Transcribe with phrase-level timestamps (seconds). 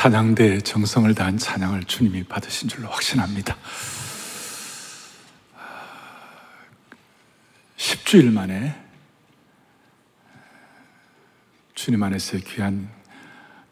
[0.00, 3.54] 찬양대의 정성을 다한 찬양을 주님이 받으신 줄로 확신합니다.
[7.76, 8.82] 10주일 만에
[11.74, 12.88] 주님 안에서의 귀한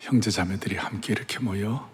[0.01, 1.91] 형제 자매들이 함께 이렇게 모여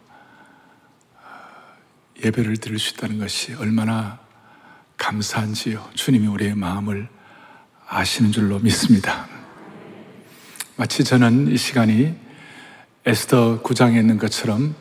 [2.24, 4.18] 예배를 드릴 수 있다는 것이 얼마나
[4.96, 5.90] 감사한지요.
[5.94, 7.08] 주님이 우리의 마음을
[7.86, 9.28] 아시는 줄로 믿습니다.
[10.74, 12.23] 마치 저는 이 시간이
[13.06, 14.74] 에스더 9장에 있는 것처럼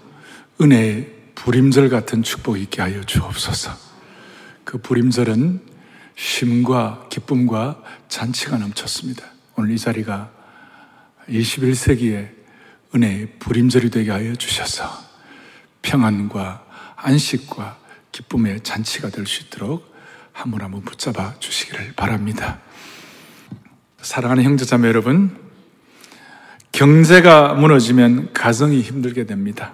[0.62, 3.72] 은혜의 불임절 같은 축복이 있게 하여 주옵소서.
[4.64, 5.62] 그 불임절은
[6.16, 9.26] 쉼과 기쁨과 잔치가 넘쳤습니다.
[9.56, 10.32] 오늘 이 자리가
[11.28, 12.30] 21세기의
[12.96, 14.90] 은혜의 불임절이 되게 하여 주셔서
[15.82, 17.78] 평안과 안식과
[18.12, 19.94] 기쁨의 잔치가 될 수 있도록
[20.32, 22.62] 한분 한분 붙잡아 주시기를 바랍니다.
[24.02, 25.43] 사랑하는 형제자매 여러분,
[26.74, 29.74] 경제가 무너지면 가정이 힘들게 됩니다.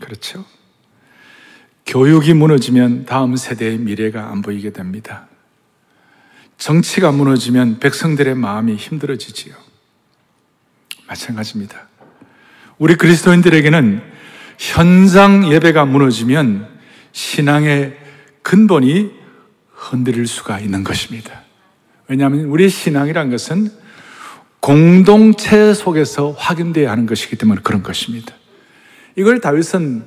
[0.00, 0.44] 그렇죠?
[1.84, 5.28] 교육이 무너지면 다음 세대의 미래가 안 보이게 됩니다.
[6.56, 9.54] 정치가 무너지면 백성들의 마음이 힘들어지지요.
[11.06, 11.86] 마찬가지입니다.
[12.78, 14.02] 우리 그리스도인들에게는
[14.58, 16.66] 현장 예배가 무너지면
[17.12, 17.94] 신앙의
[18.42, 19.12] 근본이
[19.70, 21.42] 흔들릴 수가 있는 것입니다.
[22.08, 23.70] 왜냐하면 우리 신앙이란 것은
[24.66, 28.34] 공동체 속에서 확인되어야 하는 것이기 때문에 그런 것입니다.
[29.14, 30.04] 이걸 다윗은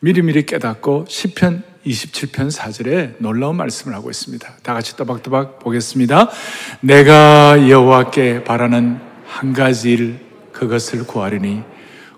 [0.00, 4.46] 미리미리 깨닫고 10편 27편 4절에 놀라운 말씀을 하고 있습니다.
[4.62, 6.28] 다 같이 또박또박 보겠습니다.
[6.80, 10.20] 내가 여호와께 바라는 한 가지 일
[10.52, 11.62] 그것을 구하리니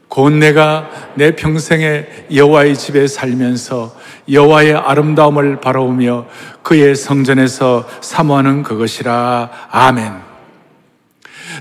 [0.09, 3.97] 곧 내가 내 평생에 여호와의 집에 살면서
[4.29, 6.27] 여호와의 아름다움을 바라보며
[6.65, 10.24] 그의 성전에서 사모하는 그것이라 아멘.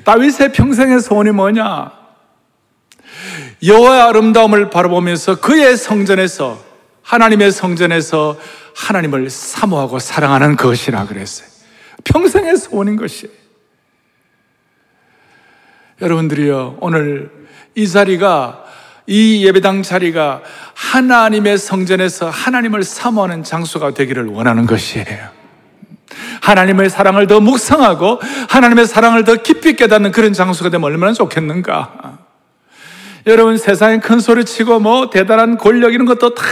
[0.03, 1.91] 다윗의 평생의 소원이 뭐냐?
[3.65, 6.61] 여호와의 아름다움을 바라보면서 그의 성전에서
[7.03, 8.37] 하나님의 성전에서
[8.75, 11.47] 하나님을 사모하고 사랑하는 것이라 그랬어요.
[12.03, 13.29] 평생의 소원인 것이.
[16.01, 17.31] 여러분들이요, 오늘
[17.75, 18.65] 이 자리가
[19.05, 20.41] 이 예배당 자리가
[20.73, 25.42] 하나님의 성전에서 하나님을 사모하는 장소가 되기를 원하는 것이에요.
[26.43, 32.17] 하나님의 사랑을 더 묵상하고 하나님의 사랑을 더 깊이 깨닫는 그런 장소가 되면 얼마나 좋겠는가.
[33.27, 36.43] 여러분 세상에 큰 소리 치고 뭐 대단한 권력 이런 것도 다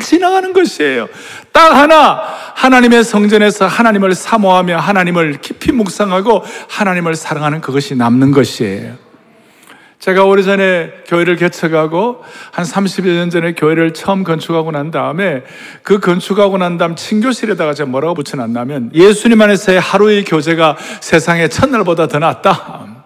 [0.00, 1.08] 지나가는 것이에요.
[1.52, 2.22] 딱 하나
[2.54, 9.11] 하나님의 성전에서 하나님을 사모하며 하나님을 깊이 묵상하고 하나님을 사랑하는 그것이 남는 것이에요.
[10.02, 15.44] 제가 오래전에 교회를 개척하고 한 30여 년 전에 교회를 처음 건축하고 난 다음에
[15.84, 22.18] 그 건축하고 난 다음 친교실에다가 제가 뭐라고 붙여놨냐면 예수님 안에서의 하루의 교제가 세상의 첫날보다 더
[22.18, 23.04] 낫다.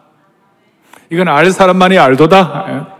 [1.10, 2.66] 이건 알 사람만이 알도다.
[2.70, 2.96] 예.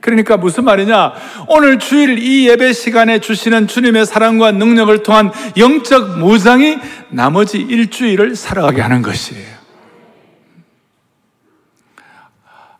[0.00, 1.14] 그러니까 무슨 말이냐?
[1.48, 6.76] 오늘 주일 이 예배 시간에 주시는 주님의 사랑과 능력을 통한 영적 무장이
[7.08, 9.59] 나머지 일주일을 살아가게 하는 것이에요.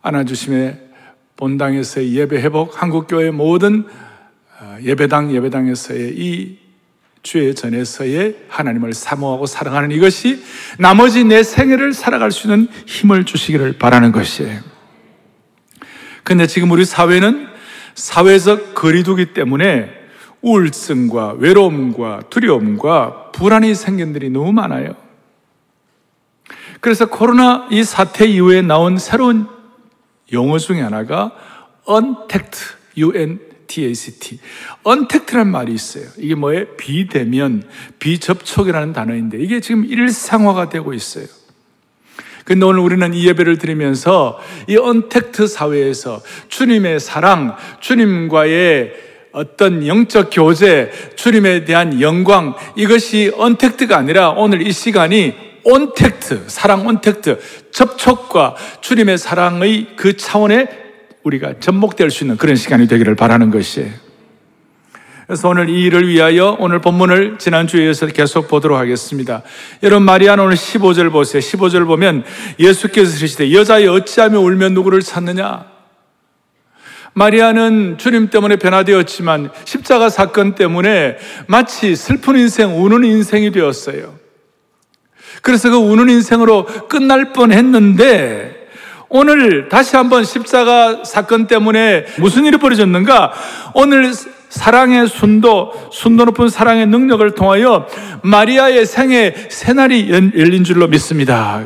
[0.01, 0.89] 안아주심의
[1.37, 3.85] 본당에서의 예배 회복, 한국교회 모든
[4.59, 6.57] 어, 예배당, 예배당에서의 이
[7.23, 10.43] 주의 전에서의 하나님을 사모하고 사랑하는 이것이
[10.79, 14.59] 나머지 내 생애를 살아갈 수 있는 힘을 주시기를 바라는 것이에요.
[16.23, 17.47] 근데 지금 우리 사회는
[17.95, 19.89] 사회적 거리두기 때문에
[20.41, 24.95] 우울증과 외로움과 두려움과 불안이 생긴 들이 너무 많아요.
[26.79, 29.47] 그래서 코로나 이 사태 이후에 나온 새로운
[30.33, 31.31] 용어 중에 하나가
[31.89, 34.39] untact, U-N-T-A-C-T.
[34.85, 36.05] untaked라는 말이 있어요.
[36.17, 36.65] 이게 뭐예요?
[36.77, 37.63] 비대면,
[37.99, 41.25] 비접촉이라는 단어인데 이게 지금 일상화가 되고 있어요.
[42.43, 48.93] 근데 오늘 우리는 이 예배를 드리면서 이 언택트 사회에서 주님의 사랑, 주님과의
[49.31, 57.39] 어떤 영적 교제, 주님에 대한 영광, 이것이 언택트가 아니라 오늘 이 시간이 온택트, 사랑 온택트,
[57.71, 60.67] 접촉과 주님의 사랑의 그 차원에
[61.23, 63.91] 우리가 접목될 수 있는 그런 시간이 되기를 바라는 것이에요.
[65.27, 69.43] 그래서 오늘 이 일을 위하여 오늘 본문을 지난주에 이어서 계속 보도록 하겠습니다.
[69.81, 71.41] 여러분, 마리아는 오늘 15절 보세요.
[71.41, 72.25] 15절 보면
[72.59, 75.71] 예수께서 그러시되 여자여 어찌하며 울며 누구를 찾느냐?
[77.13, 81.17] 마리아는 주님 때문에 변화되었지만 십자가 사건 때문에
[81.47, 84.20] 마치 슬픈 인생, 우는 인생이 되었어요.
[85.41, 88.67] 그래서 그 우는 인생으로 끝날 뻔 했는데,
[89.09, 93.33] 오늘 다시 한번 십자가 사건 때문에 무슨 일이 벌어졌는가?
[93.73, 94.13] 오늘
[94.47, 97.87] 사랑의 순도, 순도 높은 사랑의 능력을 통하여
[98.21, 101.61] 마리아의 생애 새날이 열린 줄로 믿습니다.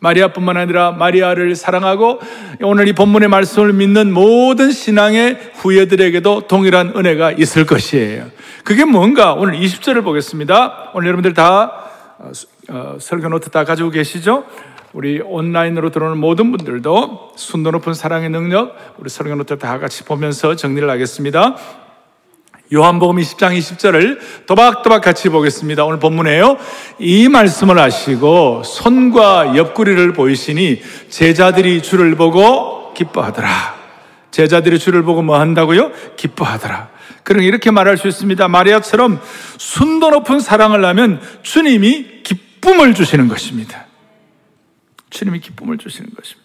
[0.00, 2.20] 마리아뿐만 아니라 마리아를 사랑하고
[2.62, 8.26] 오늘 이 본문의 말씀을 믿는 모든 신앙의 후예들에게도 동일한 은혜가 있을 것이에요.
[8.64, 10.90] 그게 뭔가 오늘 20절을 보겠습니다.
[10.94, 11.72] 오늘 여러분들 다
[12.98, 14.44] 설교 노트 다 가지고 계시죠?
[14.92, 20.54] 우리 온라인으로 들어오는 모든 분들도 순도 높은 사랑의 능력 우리 설교 노트 다 같이 보면서
[20.54, 21.56] 정리를 하겠습니다.
[22.72, 25.84] 요한복음 20장 20절을 도박도박 같이 보겠습니다.
[25.84, 26.56] 오늘 본문에요.
[26.98, 30.80] 이 말씀을 하시고 손과 옆구리를 보이시니
[31.10, 33.48] 제자들이 주를 보고 기뻐하더라.
[34.30, 35.92] 제자들이 주를 보고 뭐 한다고요?
[36.16, 36.91] 기뻐하더라.
[37.24, 38.48] 그러니 이렇게 말할 수 있습니다.
[38.48, 39.20] 마리아처럼
[39.58, 43.86] 순도 높은 사랑을 하면 주님이 기쁨을 주시는 것입니다.
[45.10, 46.42] 주님이 기쁨을 주시는 것입니다.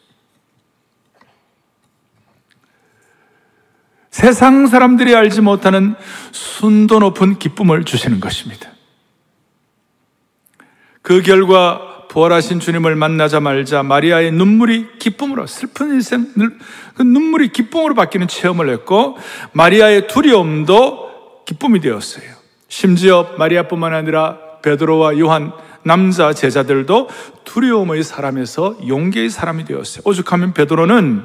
[4.12, 5.96] 세상 사람들이 알지 못하는
[6.32, 8.72] 순도 높은 기쁨을 주시는 것입니다.
[11.04, 16.28] 그 결과 부활하신 주님을 만나자 말자 마리아의 눈물이 기쁨으로 슬픈 인생
[16.96, 19.18] 그 눈물이 기쁨으로 바뀌는 체험을 했고
[19.54, 22.26] 마리아의 두려움도 기쁨이 되었어요.
[22.68, 25.52] 심지어 마리아뿐만 아니라 베드로와 요한
[25.84, 27.10] 남자 제자들도
[27.46, 30.02] 두려움의 사람에서 용기의 사람이 되었어요.
[30.06, 31.24] 오죽하면 베드로는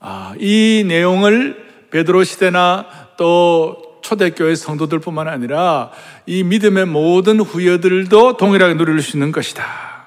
[0.00, 2.86] 아, 이 내용을 베드로 시대나
[3.16, 5.90] 또 초대교회 성도들뿐만 아니라
[6.24, 9.66] 이 믿음의 모든 후여들도 동일하게 누릴 수 있는 것이다.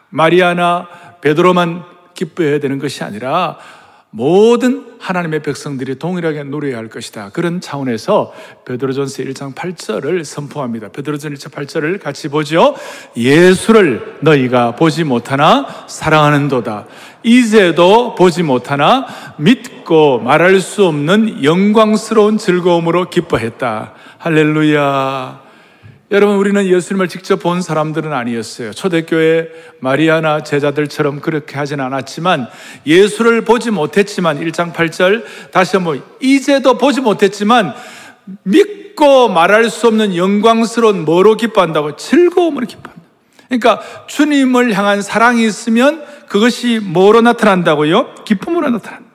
[0.09, 0.88] 마리아나
[1.21, 1.83] 베드로만
[2.15, 3.59] 기뻐해야 되는 것이 아니라
[4.13, 7.30] 모든 하나님의 백성들이 동일하게 누려야 할 것이다.
[7.30, 8.34] 그런 차원에서
[8.66, 10.90] 베드로전서 1장 8절을 선포합니다.
[10.90, 12.75] 베드로전 1장 8절을 같이 보죠.
[13.16, 16.88] 예수를 너희가 보지 못하나 사랑하는도다.
[17.24, 23.94] 이제도 보지 못하나 믿고 말할 수 없는 영광스러운 즐거움으로 기뻐했다.
[24.18, 25.50] 할렐루야.
[26.12, 28.74] 여러분, 우리는 예수님을 직접 본 사람들은 아니었어요.
[28.74, 29.48] 초대교회
[29.80, 32.48] 마리아나 제자들처럼 그렇게 하진 않았지만,
[32.86, 37.74] 예수를 보지 못했지만, 1장 8절, 다시 한번, 이제도 보지 못했지만,
[38.44, 41.96] 믿고 말할 수 없는 영광스러운 뭐로 기뻐한다고?
[41.96, 43.04] 즐거움으로 기뻐한다.
[43.48, 48.16] 그러니까, 주님을 향한 사랑이 있으면 그것이 뭐로 나타난다고요?
[48.25, 49.10] 기쁨으로 나타난다.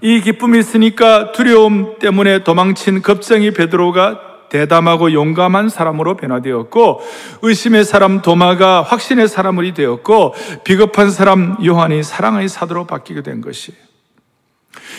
[0.00, 7.00] 이 기쁨이 있으니까 두려움 때문에 도망친 겁쟁이 베드로가 대담하고 용감한 사람으로 변화되었고
[7.42, 10.34] 의심의 사람 도마가 확신의 사람이 되었고
[10.64, 13.86] 비겁한 사람 요한이 사랑의 사도로 바뀌게 된 것이에요.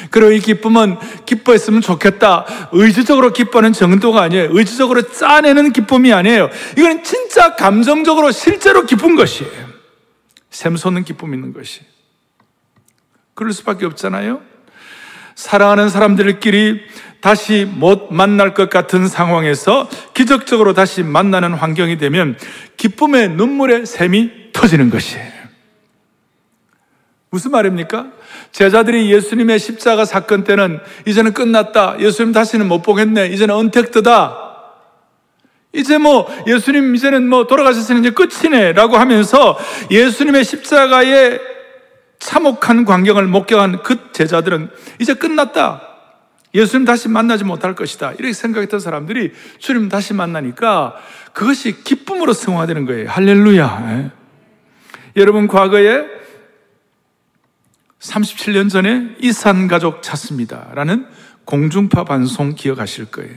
[0.09, 2.45] 그리고 이 기쁨은 기뻐했으면 좋겠다.
[2.71, 4.49] 의지적으로 기뻐하는 정도가 아니에요.
[4.51, 6.49] 의지적으로 짜내는 기쁨이 아니에요.
[6.77, 9.67] 이건 진짜 감정적으로 실제로 기쁜 것이에요.
[10.49, 11.81] 샘솟는 기쁨 있는 것이.
[13.33, 14.41] 그럴 수밖에 없잖아요.
[15.37, 16.81] 사랑하는 사람들끼리
[17.21, 22.35] 다시 못 만날 것 같은 상황에서 기적적으로 다시 만나는 환경이 되면
[22.75, 25.37] 기쁨의 눈물의 샘이 터지는 것이에요.
[27.29, 28.07] 무슨 말입니까?
[28.51, 31.97] 제자들이 예수님의 십자가 사건 때는 이제는 끝났다.
[31.99, 33.27] 예수님 다시는 못 보겠네.
[33.27, 34.39] 이제는 언택트다.
[35.71, 39.55] 이제 뭐 예수님 이제는 뭐 돌아가셨으니 이제 끝이네 라고 하면서
[39.91, 41.56] 예수님의 십자가의
[42.19, 44.69] 참혹한 광경을 목격한 그 제자들은
[44.99, 45.81] 이제 끝났다.
[46.53, 48.13] 예수님 다시 만나지 못할 것이다.
[48.13, 50.95] 이렇게 생각했던 사람들이 주님 다시 만나니까
[51.33, 53.09] 그것이 기쁨으로 승화되는 거예요.
[53.09, 53.85] 할렐루야.
[53.89, 54.11] 예.
[55.17, 56.05] 여러분, 과거에
[57.99, 60.69] 37년 전에 이산 가족 찾습니다.
[60.73, 61.07] 라는
[61.45, 63.35] 공중파 방송 기억하실 거예요.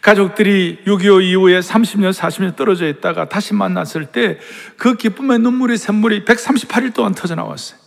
[0.00, 4.38] 가족들이 6.25 이후에 30년, 40년 떨어져 있다가 다시 만났을 때
[4.76, 7.81] 그 기쁨의 눈물이 샘물이 138일 동안 터져 나왔어요.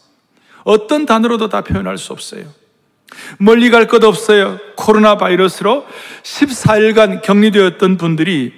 [0.66, 2.44] 어떤 단어로도 다 표현할 수 없어요.
[3.38, 4.60] 멀리 갈 것 없어요.
[4.76, 5.86] 코로나 바이러스로
[6.24, 8.54] 14일간 격리되었던 분들이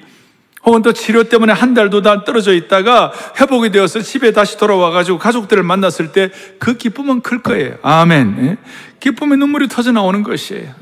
[0.66, 5.62] 혹은 또 치료 때문에 한 달, 두달 떨어져 있다가 회복이 되어서 집에 다시 돌아와가지고 가족들을
[5.64, 7.78] 만났을 때 그 기쁨은 클 거예요.
[7.84, 8.38] 아멘.
[8.42, 8.58] 예?
[9.00, 10.74] 기쁨의 눈물이 터져 나오는 것이에요.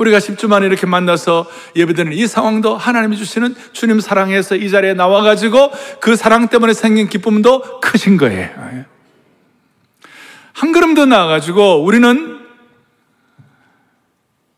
[0.00, 5.70] 우리가 10주 만에 이렇게 만나서 예배드리는 이 상황도 하나님이 주시는 주님 사랑에서 이 자리에 나와가지고
[6.00, 8.48] 그 사랑 때문에 생긴 기쁨도 크신 거예요.
[8.72, 8.84] 예?
[10.54, 12.38] 한 걸음 더 나아가지고 우리는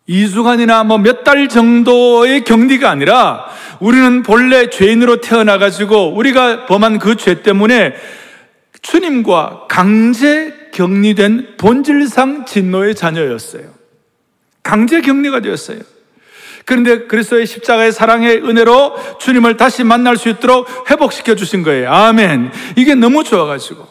[0.09, 3.47] 2주간이나 뭐 몇 달 정도의 격리가 아니라
[3.81, 7.95] 우리는 본래 죄인으로 태어나가지고 우리가 범한 그 죄 때문에
[8.81, 13.82] 주님과 강제 격리된 본질상 진노의 자녀였어요.
[14.63, 15.81] 강제 격리가 되었어요.
[16.65, 21.91] 그런데 그리스도의 십자가의 사랑의 은혜로 주님을 다시 만날 수 있도록 회복시켜 주신 거예요.
[21.91, 22.53] 아멘.
[22.77, 23.87] 이게 너무 좋아가지고.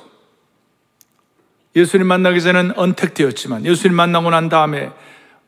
[1.75, 4.91] 예수님 만나기 전에는 언택트였지만 예수님 만나고 난 다음에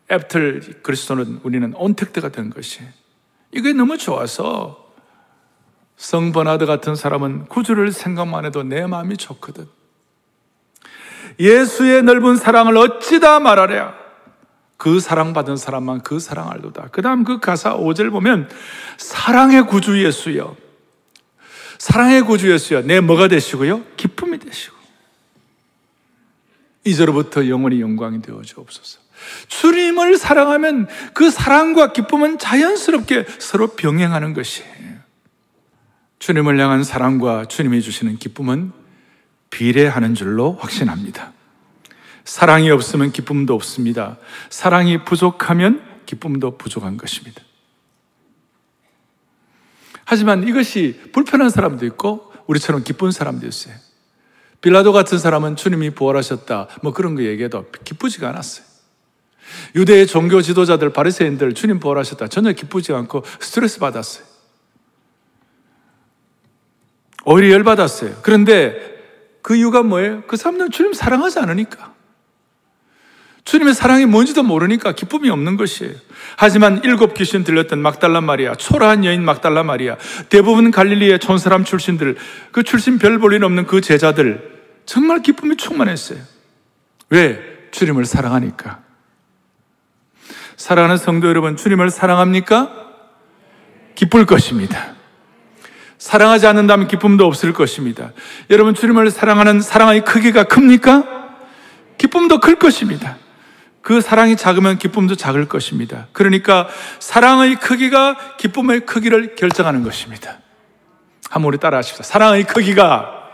[0.09, 0.39] after
[0.81, 2.81] 그리스도는 우리는 온택트가 된 것이
[3.51, 4.91] 이게 너무 좋아서
[5.97, 9.67] 성 버나드 같은 사람은 구주를 생각만 해도 내 마음이 좋거든.
[11.39, 14.02] 예수의 넓은 사랑을 어찌다 말하랴.
[14.77, 16.89] 그 사랑받은 사람만 그 사랑 알도다.
[16.91, 18.49] 그 다음 그 가사 5절 보면
[18.97, 20.55] 사랑의 구주 예수여.
[21.77, 22.81] 사랑의 구주 예수여.
[22.83, 23.83] 내 뭐가 되시고요?
[23.97, 24.75] 기쁨이 되시고.
[26.85, 28.99] 이제로부터 영원히 영광이 되어 주옵소서.
[29.47, 34.73] 주님을 사랑하면 그 사랑과 기쁨은 자연스럽게 서로 병행하는 것이에요.
[36.19, 38.71] 주님을 향한 사랑과 주님이 주시는 기쁨은
[39.49, 41.33] 비례하는 줄로 확신합니다.
[42.23, 44.17] 사랑이 없으면 기쁨도 없습니다.
[44.49, 47.41] 사랑이 부족하면 기쁨도 부족한 것입니다.
[50.05, 53.75] 하지만 이것이 불편한 사람도 있고 우리처럼 기쁜 사람도 있어요.
[54.61, 56.67] 빌라도 같은 사람은 주님이 부활하셨다.
[56.81, 58.65] 뭐 그런 거 얘기해도 기쁘지가 않았어요.
[59.75, 62.27] 유대의 종교 지도자들, 바리새인들 주님 부활하셨다.
[62.27, 64.25] 전혀 기쁘지 않고 스트레스 받았어요.
[67.25, 68.19] 오히려 열받았어요.
[68.21, 68.93] 그런데
[69.41, 70.23] 그 이유가 뭐예요?
[70.27, 71.92] 그 사람들은 주님 사랑하지 않으니까.
[73.45, 75.93] 주님의 사랑이 뭔지도 모르니까 기쁨이 없는 것이에요.
[76.37, 79.97] 하지만 일곱 귀신 들렸던 막달라 마리아, 초라한 여인 막달라 마리아,
[80.29, 82.15] 대부분 갈릴리의 촌사람 출신들,
[82.51, 84.51] 그 출신 별 볼 일 없는 그 제자들,
[84.85, 86.19] 정말 기쁨이 충만했어요.
[87.09, 87.39] 왜?
[87.71, 88.81] 주님을 사랑하니까.
[90.55, 92.71] 사랑하는 성도 여러분, 주님을 사랑합니까?
[93.95, 94.93] 기쁠 것입니다.
[95.97, 98.11] 사랑하지 않는다면 기쁨도 없을 것입니다.
[98.49, 101.03] 여러분, 주님을 사랑하는 사랑의 크기가 큽니까?
[101.97, 103.17] 기쁨도 클 것입니다.
[103.83, 106.07] 그 사랑이 작으면 기쁨도 작을 것입니다.
[106.13, 110.39] 그러니까 사랑의 크기가 기쁨의 크기를 결정하는 것입니다.
[111.29, 112.03] 한번 우리 따라 하십시다.
[112.03, 113.29] 사랑의 크기가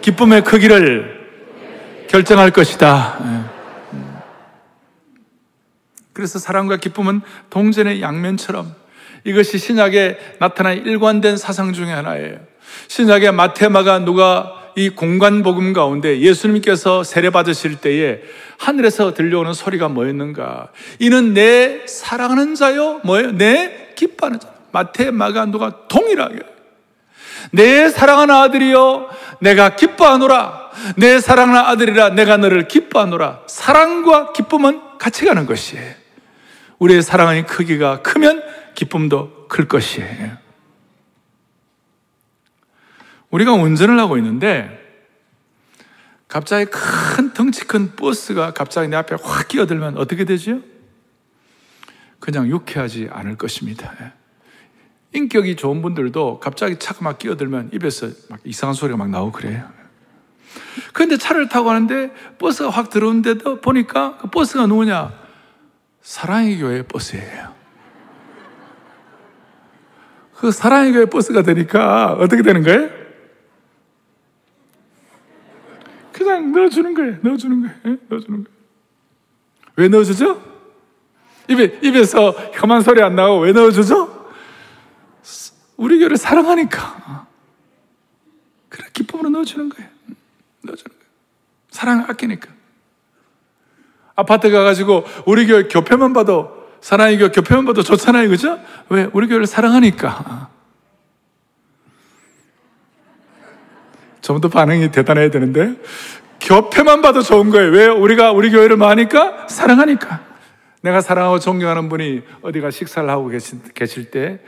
[0.00, 3.18] 기쁨의 크기를 결정할 것이다.
[3.24, 3.98] 예.
[6.12, 8.74] 그래서 사랑과 기쁨은 동전의 양면처럼
[9.24, 12.38] 이것이 신약에 나타난 일관된 사상 중의 하나예요.
[12.86, 18.20] 신약의 마테마가 누가 이 공간 복음 가운데 예수님께서 세례 받으실 때에
[18.58, 20.68] 하늘에서 들려오는 소리가 뭐였는가?
[20.98, 23.32] 이는 내 사랑하는 자요, 뭐예요?
[23.32, 24.48] 내 기뻐하는 자.
[24.72, 26.38] 마테마가 누가 동일하게
[27.50, 29.10] 내 사랑하는 아들이요,
[29.40, 30.70] 내가 기뻐하노라.
[30.96, 33.42] 내 사랑하는 아들이라 내가 너를 기뻐하노라.
[33.46, 35.94] 사랑과 기쁨은 같이 가는 것이에요.
[36.78, 38.42] 우리의 사랑의 크기가 크면
[38.74, 40.41] 기쁨도 클 것이에요.
[43.32, 44.78] 우리가 운전을 하고 있는데
[46.28, 50.60] 갑자기 큰 덩치 큰 버스가 갑자기 내 앞에 확 끼어들면 어떻게 되죠?
[52.20, 53.92] 그냥 유쾌하지 않을 것입니다.
[55.12, 59.68] 인격이 좋은 분들도 갑자기 차가 막 끼어들면 입에서 막 이상한 소리가 막 나오고 그래요.
[60.92, 65.12] 그런데 차를 타고 가는데 버스가 확 들어오는데도 보니까 그 버스가 누구냐?
[66.02, 67.54] 사랑의 교회 버스예요.
[70.34, 73.01] 그 사랑의 교회 버스가 되니까 어떻게 되는 거예요?
[76.24, 77.16] 그냥 넣어주는 거예요.
[77.22, 77.74] 넣어주는 거예요.
[77.86, 77.98] 예?
[78.08, 78.58] 넣어주는 거예요.
[79.76, 80.42] 왜 넣어주죠?
[81.48, 84.22] 입에, 입에서 혐한 소리 안 나고 왜 넣어주죠?
[85.76, 87.26] 우리 교회를 사랑하니까.
[88.68, 89.90] 그래, 기쁨으로 넣어주는 거예요.
[90.62, 91.12] 넣어주는 거예요.
[91.70, 92.48] 사랑을 아끼니까.
[94.14, 98.28] 아파트 가가지고 우리 교회 교회만 봐도, 사랑의 교회 교회만 봐도 좋잖아요.
[98.28, 98.60] 그죠?
[98.88, 99.08] 왜?
[99.12, 100.51] 우리 교회를 사랑하니까.
[104.22, 105.74] 좀더 반응이 대단해야 되는데.
[106.40, 107.70] 교회만 봐도 좋은 거예요.
[107.70, 107.86] 왜?
[107.86, 109.46] 우리가 우리 교회를 많으니까?
[109.48, 110.20] 사랑하니까.
[110.80, 114.40] 내가 사랑하고 존경하는 분이 어디가 식사를 하고 계실, 계실 때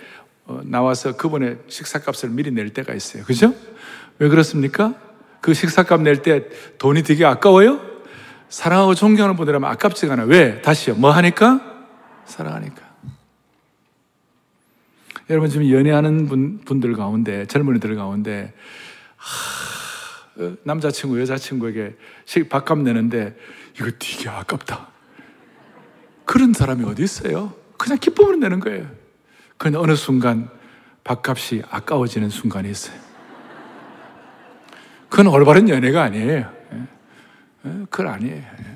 [0.47, 3.23] 어, 나와서 그분의 식사값을 미리 낼 때가 있어요.
[3.25, 3.55] 그죠?
[4.19, 4.95] 왜 그렇습니까?
[5.41, 6.45] 그 식사값 낼 때
[6.79, 7.81] 돈이 되게 아까워요?
[8.49, 10.27] 사랑하고 존경하는 분들하면 아깝지가 않아요.
[10.27, 10.61] 왜?
[10.63, 10.97] 다시요.
[10.97, 11.61] 뭐 하니까?
[12.25, 12.83] 사랑하니까.
[15.31, 18.53] 여러분 지금 연애하는 분, 분들 가운데, 젊은이들 가운데,
[19.25, 21.97] 하, 어, 남자친구, 여자친구에게
[22.49, 23.37] 밥값 내는데,
[23.77, 24.89] 이거 되게 아깝다.
[26.25, 27.55] 그런 사람이 어디 있어요?
[27.77, 28.89] 그냥 기쁨으로 내는 거예요.
[29.57, 30.49] 그런데 어느 순간
[31.05, 32.97] 밥값이 아까워지는 순간이 있어요.
[35.09, 36.29] 그건 올바른 연애가 아니에요.
[36.73, 36.79] 예.
[37.67, 38.37] 예, 그건 아니에요.
[38.37, 38.75] 예.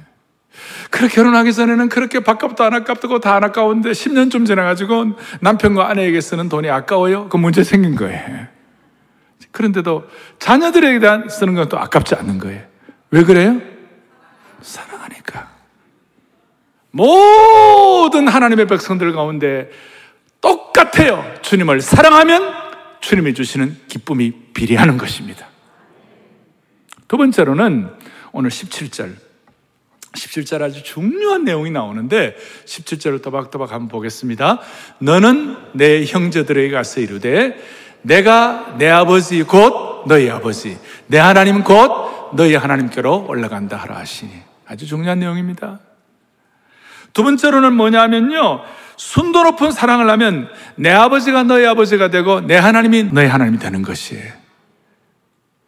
[0.91, 6.49] 그렇게 결혼하기 전에는 그렇게 밥값도 안 아깝고 다 안 아까운데 10년쯤 지나가지고 남편과 아내에게 쓰는
[6.49, 7.29] 돈이 아까워요?
[7.29, 8.47] 그 문제 생긴 거예요.
[9.53, 12.63] 그런데도 자녀들에게 대한 쓰는 건 또 아깝지 않는 거예요.
[13.11, 13.61] 왜 그래요?
[14.61, 15.51] 사랑하니까.
[16.91, 19.71] 모든 하나님의 백성들 가운데
[20.41, 21.25] 똑같아요.
[21.43, 22.55] 주님을 사랑하면
[23.01, 25.47] 주님이 주시는 기쁨이 비례하는 것입니다.
[27.07, 27.89] 두 번째로는
[28.33, 29.15] 오늘 17절.
[30.13, 34.61] 17절 아주 중요한 내용이 나오는데 17절을 또박또박 한번 보겠습니다.
[34.99, 37.57] 너는 내 형제들에게 가서 이르되
[38.03, 44.31] 내가 내 아버지 곧 너희 아버지, 내 하나님 곧 너희 하나님께로 올라간다 하라 하시니.
[44.67, 45.81] 아주 중요한 내용입니다.
[47.13, 48.63] 두 번째로는 뭐냐면요.
[48.97, 54.33] 순도 높은 사랑을 하면 내 아버지가 너희 아버지가 되고 내 하나님이 너희 하나님이 되는 것이에요.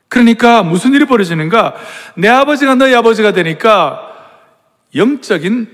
[0.08, 1.74] 그러니까 무슨 일이 벌어지는가?
[2.16, 4.02] 내 아버지가 너희 아버지가 되니까
[4.94, 5.68] 영적인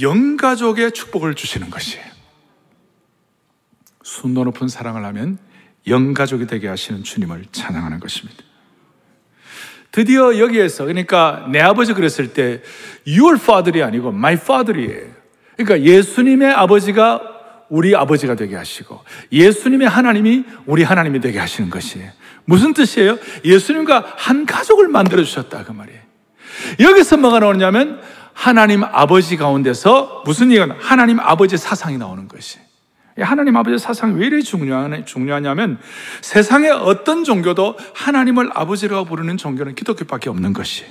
[0.00, 2.09] 영가족의 축복을 주시는 것이에요.
[4.10, 5.38] 순도 높은 사랑을 하면
[5.86, 8.42] 영가족이 되게 하시는 주님을 찬양하는 것입니다.
[9.92, 12.60] 드디어 여기에서 그러니까 내 아버지 그랬을 때
[13.06, 15.12] your father이 아니고 my father이에요.
[15.56, 17.22] 그러니까 예수님의 아버지가
[17.68, 19.00] 우리 아버지가 되게 하시고
[19.30, 22.10] 예수님의 하나님이 우리 하나님이 되게 하시는 것이에요.
[22.44, 23.16] 무슨 뜻이에요?
[23.44, 26.00] 예수님과 한 가족을 만들어 주셨다 그 말이에요.
[26.80, 28.00] 여기서 뭐가 나오냐면
[28.32, 32.69] 하나님 아버지 가운데서 무슨 얘기가 하나님 아버지 사상이 나오는 것이.
[33.22, 35.78] 하나님 아버지 사상이 왜 이렇게 중요하냐면
[36.20, 40.84] 세상의 어떤 종교도 하나님을 아버지라고 부르는 종교는 기독교밖에 없는 것이.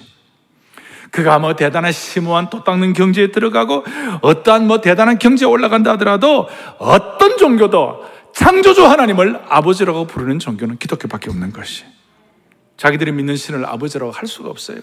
[1.11, 3.83] 그가 뭐 대단한 심오한 또 닦는 경제에 들어가고
[4.21, 11.51] 어떠한 뭐 대단한 경제에 올라간다 하더라도 어떤 종교도 창조주 하나님을 아버지라고 부르는 종교는 기독교밖에 없는
[11.51, 11.83] 것이.
[12.77, 14.79] 자기들이 믿는 신을 아버지라고 할 수가 없어요.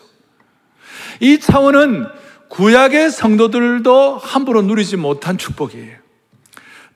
[1.21, 2.07] 이 차원은
[2.49, 6.06] 구약의 성도들도 함부로 누리지 못한 축복이에요.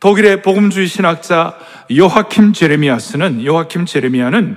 [0.00, 1.58] 독일의 복음주의 신학자
[1.94, 4.56] 요하킴 제레미아스는 요하킴 제레미아는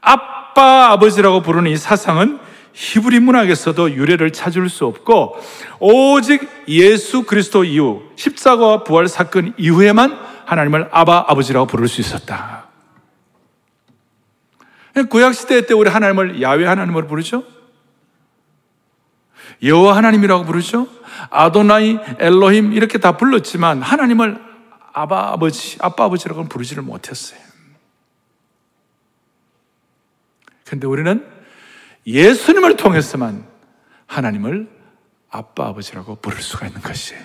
[0.00, 2.40] 아빠 아버지라고 부르는 이 사상은
[2.72, 5.36] 히브리 문학에서도 유래를 찾을 수 없고
[5.78, 12.66] 오직 예수 그리스도 이후 십자가와 부활 사건 이후에만 하나님을 아바 아버지라고 부를 수 있었다.
[15.08, 17.44] 구약 시대 때 우리 하나님을 야외 하나님으로 부르죠.
[19.62, 20.88] 여호와 하나님이라고 부르죠.
[21.30, 24.51] 아도나이, 엘로힘 이렇게 다 불렀지만 하나님을
[24.92, 27.40] 아바 아버지, 아빠 아버지라고는 부르지를 못했어요.
[30.64, 31.26] 근데 우리는
[32.06, 33.46] 예수님을 통해서만
[34.06, 34.68] 하나님을
[35.30, 37.22] 아빠 아버지라고 부를 수가 있는 것이에요.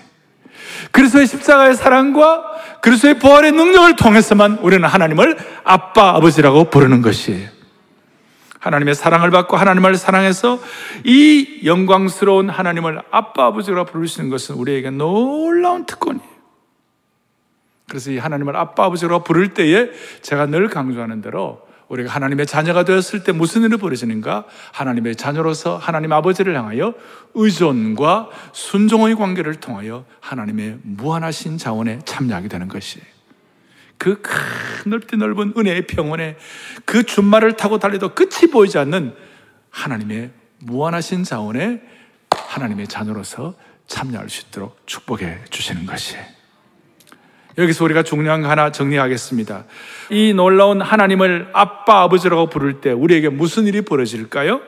[0.92, 2.44] 그리스도의 십자가의 사랑과
[2.82, 7.50] 그리스도의 부활의 능력을 통해서만 우리는 하나님을 아빠 아버지라고 부르는 것이에요.
[8.60, 10.60] 하나님의 사랑을 받고 하나님을 사랑해서
[11.04, 16.37] 이 영광스러운 하나님을 아빠 아버지라 부르시는 것은 우리에게 놀라운 특권이에요.
[17.90, 19.90] 그래서 이 하나님을 아빠 아버지라 부를 때에
[20.22, 24.46] 제가 늘 강조하는 대로 우리가 하나님의 자녀가 되었을 때 무슨 일이 벌어지는가?
[24.74, 26.94] 하나님의 자녀로서 하나님 아버지를 향하여
[27.34, 33.06] 의존과 순종의 관계를 통하여 하나님의 무한하신 자원에 참여하게 되는 것이에요.
[33.98, 36.36] 그큰 넓디 넓은 은혜의 평원에
[36.84, 39.16] 그 준말을 타고 달려도 끝이 보이지 않는
[39.70, 41.82] 하나님의 무한하신 자원에
[42.30, 43.56] 하나님의 자녀로서
[43.88, 46.37] 참여할 수 있도록 축복해 주시는 것이에요.
[47.58, 49.66] 여기서 우리가 중요한 거 하나 정리하겠습니다.
[50.12, 54.62] 이 놀라운 하나님을 아빠, 아버지라고 부를 때 우리에게 무슨 일이 벌어질까요?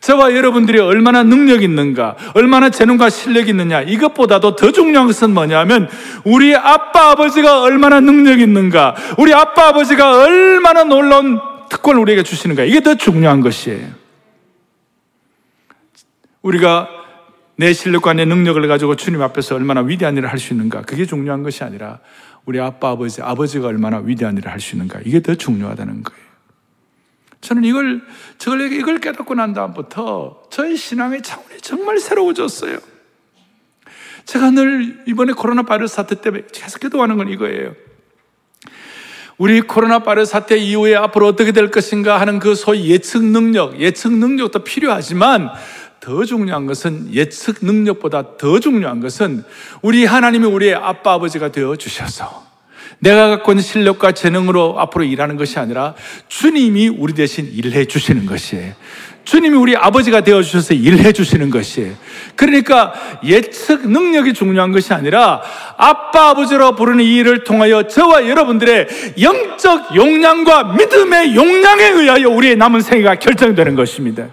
[0.00, 5.88] 저와 여러분들이 얼마나 능력 있는가, 얼마나 재능과 실력이 있느냐, 이것보다도 더 중요한 것은 뭐냐면,
[6.24, 12.80] 우리 아빠, 아버지가 얼마나 능력 있는가, 우리 아빠, 아버지가 얼마나 놀라운 특권을 우리에게 주시는가, 이게
[12.80, 13.88] 더 중요한 것이에요.
[16.42, 16.88] 우리가
[17.56, 21.42] 내 실력과 내 능력을 가지고 주님 앞에서 얼마나 위대한 일을 할 수 있는가, 그게 중요한
[21.42, 22.00] 것이 아니라,
[22.44, 26.24] 우리 아빠, 아버지, 아버지가 얼마나 위대한 일을 할 수 있는가, 이게 더 중요하다는 거예요.
[27.40, 28.02] 저는 이걸,
[28.38, 32.78] 저걸, 이걸 깨닫고 난 다음부터 저의 신앙의 차원이 정말 새로워졌어요.
[34.24, 37.74] 제가 늘 이번에 코로나 바이러스 사태 때문에 계속 기도하는 건 이거예요.
[39.36, 44.12] 우리 코로나 바이러스 사태 이후에 앞으로 어떻게 될 것인가 하는 그 소위 예측 능력, 예측
[44.12, 45.50] 능력도 필요하지만
[46.04, 49.42] 더 중요한 것은 예측 능력보다 더 중요한 것은
[49.80, 52.44] 우리 하나님이 우리의 아빠 아버지가 되어 주셔서
[52.98, 55.94] 내가 갖고 있는 실력과 재능으로 앞으로 일하는 것이 아니라
[56.28, 58.74] 주님이 우리 대신 일해 주시는 것이에요.
[59.24, 61.94] 주님이 우리 아버지가 되어 주셔서 일해 주시는 것이에요.
[62.36, 62.92] 그러니까
[63.24, 65.40] 예측 능력이 중요한 것이 아니라
[65.78, 68.88] 아빠 아버지로 부르는 이 일을 통하여 저와 여러분들의
[69.22, 74.28] 영적 용량과 믿음의 용량에 의하여 우리의 남은 생애가 결정되는 것입니다.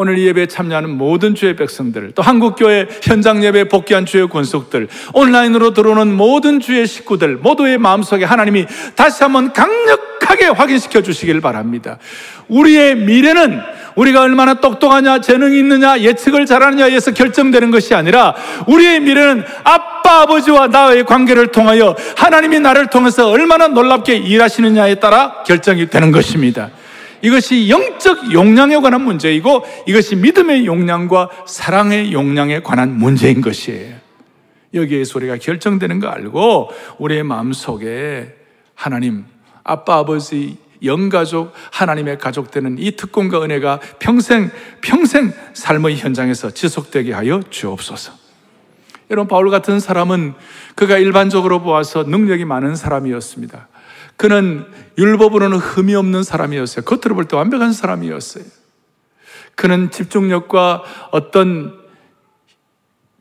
[0.00, 5.74] 오늘 이 예배에 참여하는 모든 주의 백성들, 또 한국교회 현장 예배에 복귀한 주의 권속들, 온라인으로
[5.74, 11.98] 들어오는 모든 주의 식구들, 모두의 마음속에 하나님이 다시 한번 강력하게 확인시켜 주시길 바랍니다.
[12.46, 13.60] 우리의 미래는
[13.96, 18.36] 우리가 얼마나 똑똑하냐, 재능이 있느냐, 예측을 잘하느냐에서 결정되는 것이 아니라
[18.68, 25.90] 우리의 미래는 아빠, 아버지와 나의 관계를 통하여 하나님이 나를 통해서 얼마나 놀랍게 일하시느냐에 따라 결정이
[25.90, 26.70] 되는 것입니다.
[27.22, 33.96] 이것이 영적 용량에 관한 문제이고 이것이 믿음의 용량과 사랑의 용량에 관한 문제인 것이에요.
[34.74, 38.34] 여기에서 우리가 결정되는 거 알고 우리의 마음 속에
[38.74, 39.24] 하나님,
[39.64, 44.50] 아빠, 아버지, 영가족, 하나님의 가족 되는 이 특권과 은혜가 평생,
[44.80, 48.12] 평생 삶의 현장에서 지속되게 하여 주옵소서.
[49.10, 50.34] 여러분, 바울 같은 사람은
[50.74, 53.68] 그가 일반적으로 보아서 능력이 많은 사람이었습니다.
[54.18, 54.66] 그는
[54.98, 56.84] 율법으로는 흠이 없는 사람이었어요.
[56.84, 58.44] 겉으로 볼 때 완벽한 사람이었어요.
[59.54, 61.78] 그는 집중력과 어떤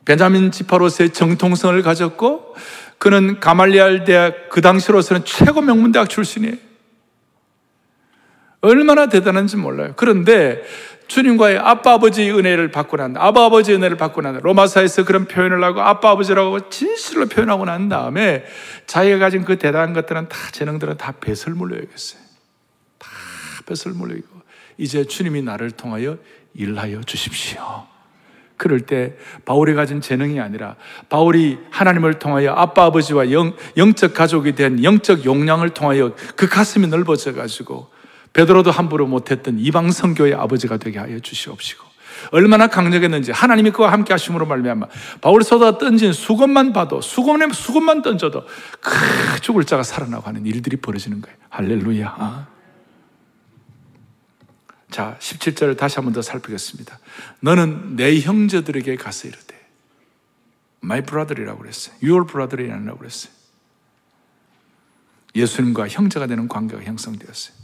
[0.06, 2.56] 베냐민 지파로서의 정통성을 가졌고
[2.98, 6.56] 그는 가말리알 대학 그 당시로서는 최고 명문 대학 출신이에요.
[8.62, 9.94] 얼마나 대단한지 몰라요.
[9.98, 10.64] 그런데
[11.08, 15.82] 주님과의 아빠 아버지 은혜를 받고 난 아빠 아버지 은혜를 받고 난 로마사에서 그런 표현을 하고
[15.82, 18.46] 아빠 아버지라고 진실로 표현하고 난 다음에
[18.86, 22.22] 자기가 가진 그 대단한 것들은 다 재능들은 다 뱃을 물려야겠어요.
[23.00, 23.10] 다
[23.66, 24.28] 뱃을 물리고
[24.78, 26.18] 이제 주님이 나를 통하여
[26.54, 27.88] 일하여 주십시오.
[28.58, 29.16] 그럴 때
[29.46, 30.76] 바울이 가진 재능이 아니라
[31.10, 37.34] 바울이 하나님을 통하여 아빠 아버지와 영, 영적 가족이 된 영적 용량을 통하여 그 가슴이 넓어져
[37.34, 37.90] 가지고
[38.38, 41.84] 베드로도 함부로 못했던 이방 선교의 아버지가 되게 하여 주시옵시고
[42.32, 44.86] 얼마나 강력했는지 하나님이 그와 함께 하심으로 말미암아
[45.22, 48.46] 바울 쏟아 던진 수건만 봐도 수건에 수건만 던져도
[48.80, 51.36] 크 죽을 자가 살아나고 하는 일들이 벌어지는 거예요.
[51.50, 52.48] 할렐루야.
[54.92, 57.00] 자, 17절을 다시 한 번 더 살피겠습니다.
[57.42, 59.56] 너는 내 형제들에게 가서 이르되
[60.84, 61.96] my brother이라고 그랬어요.
[62.04, 63.34] your brother이 아니라고 그랬어요.
[65.36, 67.57] 예수님과 형제가 되는 관계가 형성되었어요.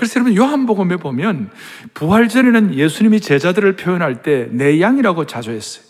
[0.00, 1.50] 그래서 여러분 요한복음에 보면
[1.92, 5.84] 부활 전에는 예수님이 제자들을 표현할 때 내 양이라고 자주 했어요.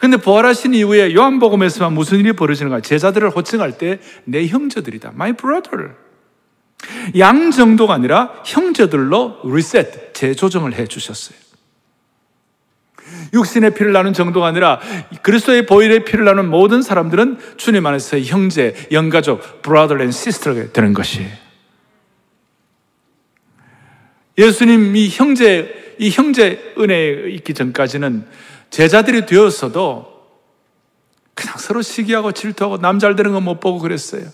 [0.00, 2.80] 근데 부활하신 이후에 요한복음에서만 무슨 일이 벌어지는가?
[2.80, 5.10] 제자들을 호칭할 때 내 형제들이다.
[5.14, 5.90] My brother.
[7.16, 11.38] 양 정도가 아니라 형제들로 리셋, 재조정을 해 주셨어요.
[13.32, 14.80] 육신의 피를 나눈 정도가 아니라
[15.22, 21.43] 그리스도의 보혈의 피를 나눈 모든 사람들은 주님 안에서의 형제, 영가족, brother and sister가 되는 것이에요.
[24.38, 28.26] 예수님 이 형제, 이 형제 은혜에 있기 전까지는
[28.70, 30.12] 제자들이 되었어도
[31.34, 34.28] 그냥 서로 시기하고 질투하고 남 잘 되는 거 못 보고 그랬어요.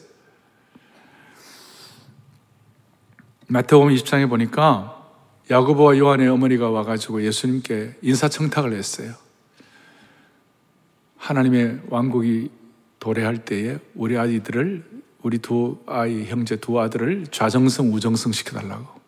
[3.49, 4.97] 마태복음 20장에 보니까
[5.51, 9.13] 야고보와 요한의 어머니가 와가지고 예수님께 인사청탁을 했어요.
[11.17, 12.51] 하나님의 왕국이
[13.01, 14.85] 도래할 때에 우리 아이들을
[15.23, 19.00] 우리 두 아이 형제 두 아들을 좌정성 우정성 시켜달라고.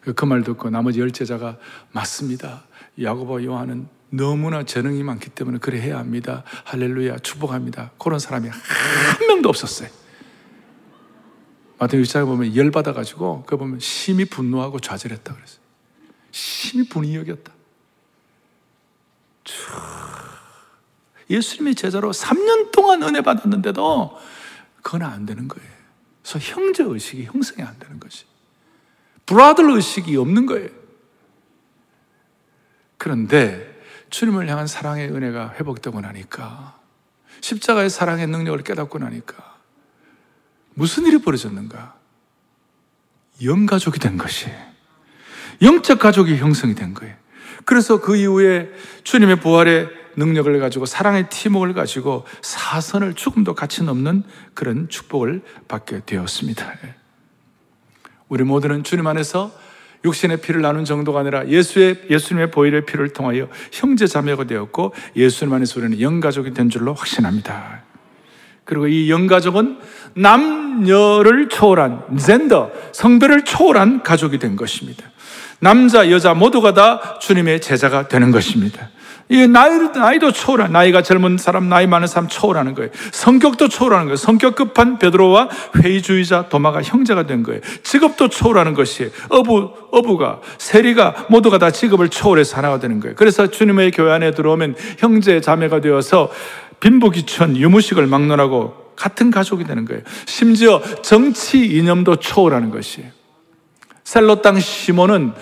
[0.00, 1.58] 그 말 듣고 나머지 열 제자가
[1.92, 2.64] 맞습니다.
[3.00, 6.42] 야고보 요한은 너무나 재능이 많기 때문에 그래 해야 합니다.
[6.64, 7.92] 할렐루야 축복합니다.
[7.98, 9.88] 그런 사람이 한 명도 없었어요.
[11.78, 15.60] 마태복음 6장에 보면 열 받아 가지고 그 보면 심히 분노하고 좌절했다 그랬어요.
[16.30, 17.52] 심히 분이 여겼다.
[21.30, 24.18] 예수님의 제자로 3년 동안 은혜 받았는데도
[24.82, 25.70] 그건 안 되는 거예요.
[26.22, 28.24] 그래서 형제 의식이 형성이 안 되는 것이.
[29.30, 30.68] 브라들 의식이 없는 거예요.
[32.98, 36.76] 그런데 주님을 향한 사랑의 은혜가 회복되고 나니까
[37.40, 39.56] 십자가의 사랑의 능력을 깨닫고 나니까
[40.74, 41.94] 무슨 일이 벌어졌는가?
[43.40, 44.48] 영가족이 된 것이
[45.62, 47.14] 영적 가족이 형성이 된 거예요.
[47.64, 48.68] 그래서 그 이후에
[49.04, 56.99] 주님의 부활의 능력을 가지고 사랑의 팀웍을 가지고 사선을 죽음도 같이 넘는 그런 축복을 받게 되었습니다.
[58.30, 59.52] 우리 모두는 주님 안에서
[60.04, 65.80] 육신의 피를 나눈 정도가 아니라 예수의, 예수님의 보혈의 피를 통하여 형제 자매가 되었고 예수님 안에서
[65.80, 67.82] 우리는 영가족이 된 줄로 확신합니다.
[68.64, 69.78] 그리고 이 영가족은
[70.14, 75.04] 남녀를 초월한, 젠더, 성별을 초월한 가족이 된 것입니다.
[75.58, 78.88] 남자, 여자 모두가 다 주님의 제자가 되는 것입니다.
[79.30, 82.90] 이 나이, 나이도 초월한, 나이가 젊은 사람, 나이 많은 사람 초월하는 거예요.
[83.12, 84.16] 성격도 초월하는 거예요.
[84.16, 87.60] 성격 급한 베드로와 회의주의자 도마가 형제가 된 거예요.
[87.84, 89.12] 직업도 초월하는 것이에요.
[89.28, 93.14] 어부, 어부가, 세리가 모두가 다 직업을 초월해서 하나가 되는 거예요.
[93.14, 96.28] 그래서 주님의 교회 안에 들어오면 형제, 자매가 되어서
[96.80, 100.02] 빈부귀천, 유무식을 막론하고 같은 가족이 되는 거예요.
[100.26, 103.19] 심지어 정치 이념도 초월하는 것이에요.
[104.10, 105.34] 셀로 땅 시몬은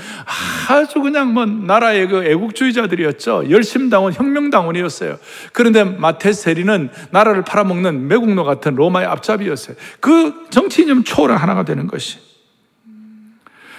[0.68, 3.48] 아주 그냥 뭐 나라의 그 애국주의자들이었죠.
[3.48, 5.16] 열심당원, 혁명당원이었어요.
[5.54, 9.74] 그런데 마테세리는 나라를 팔아먹는 매국노 같은 로마의 앞잡이였어요.
[10.00, 12.28] 그 정치이념 초월한 하나가 되는 것이.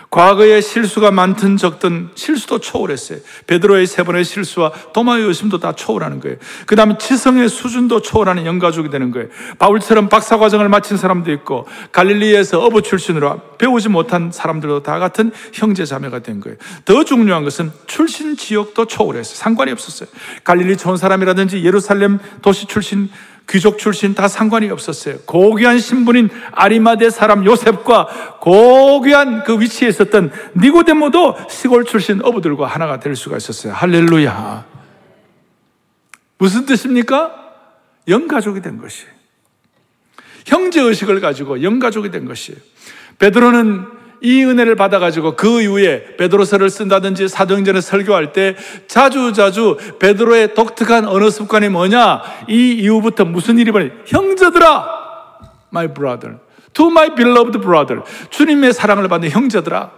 [0.10, 3.20] 과거에 실수가 많든 적든 실수도 초월했어요.
[3.46, 6.38] 베드로의 세 번의 실수와 도마의 의심도 다 초월하는 거예요.
[6.66, 9.28] 그 다음에 지성의 수준도 초월하는 영가족이 되는 거예요.
[9.60, 16.20] 바울처럼 박사과정을 마친 사람도 있고 갈릴리에서 어부 출신으로 배우지 못한 사람들도 다 같은 형제 자매가
[16.20, 16.58] 된 거예요.
[16.86, 19.36] 더 중요한 것은 출신 지역도 초월했어요.
[19.36, 20.10] 상관이 없었어요.
[20.44, 23.10] 갈릴리 좋은 사람이라든지 예루살렘 도시 출신
[23.50, 25.20] 귀족 출신 다 상관이 없었어요.
[25.26, 33.16] 고귀한 신분인 아리마대 사람 요셉과 고귀한 그 위치에 있었던 니고데모도 시골 출신 어부들과 하나가 될
[33.16, 33.74] 수가 있었어요.
[33.74, 34.66] 할렐루야.
[36.38, 37.36] 무슨 뜻입니까?
[38.08, 39.12] 영가족이 된 것이에요.
[40.46, 42.60] 형제 의식을 가지고 영가족이 된 것이에요.
[43.18, 48.56] 베드로는 이 은혜를 받아가지고 그 이후에 베드로서를 쓴다든지 사도행전에 설교할 때
[48.88, 52.22] 자주 자주 베드로의 독특한 언어 습관이 뭐냐?
[52.50, 53.90] 이 이후부터 무슨 일이 벌어?
[54.06, 54.86] 형제들아,
[55.72, 56.38] my brother,
[56.74, 59.92] to my beloved brother, 주님의 사랑을 받는 형제들아.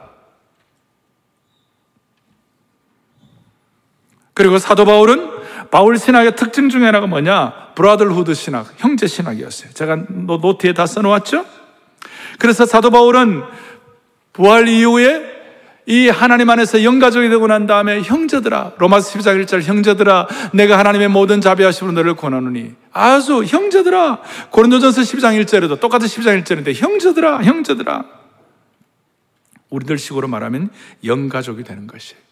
[4.34, 5.30] 그리고 사도 바울은
[5.72, 7.72] 바울 신학의 특징 중에 하나가 뭐냐?
[7.76, 9.72] brotherhood 신학, 형제 신학이었어요.
[9.72, 11.46] 제가 노트에 다 써놓았죠?
[12.40, 13.44] 그래서 사도 바울은
[14.34, 15.42] 부활 이후에
[15.88, 21.42] 이 하나님 안에서 영가족이 되고 난 다음에 형제들아 로마서 12장 1절 형제들아 내가 하나님의 모든
[21.42, 22.74] 자비하심으로 너를 권하노니.
[22.94, 24.22] 아주 형제들아.
[24.52, 28.06] 고린도전서 12장 1절에도 똑같은 12장 1절인데 형제들아 형제들아.
[29.70, 30.70] 우리들 식으로 말하면
[31.04, 32.31] 영가족이 되는 것이에요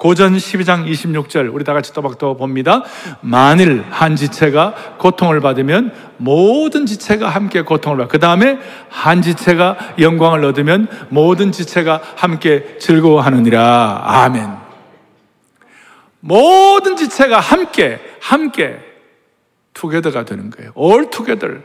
[0.00, 2.82] 고전 12장 26절 우리 다 같이 또박또 봅니다.
[3.20, 8.08] 만일 한 지체가 고통을 받으면 모든 지체가 함께 고통을 받.
[8.08, 8.58] 그 다음에
[8.88, 14.00] 한 지체가 영광을 얻으면 모든 지체가 함께 즐거워하느니라.
[14.06, 14.48] 아멘.
[16.20, 18.78] 모든 지체가 함께 함께
[19.74, 20.72] 투게더가 되는 거예요.
[20.78, 21.60] all together.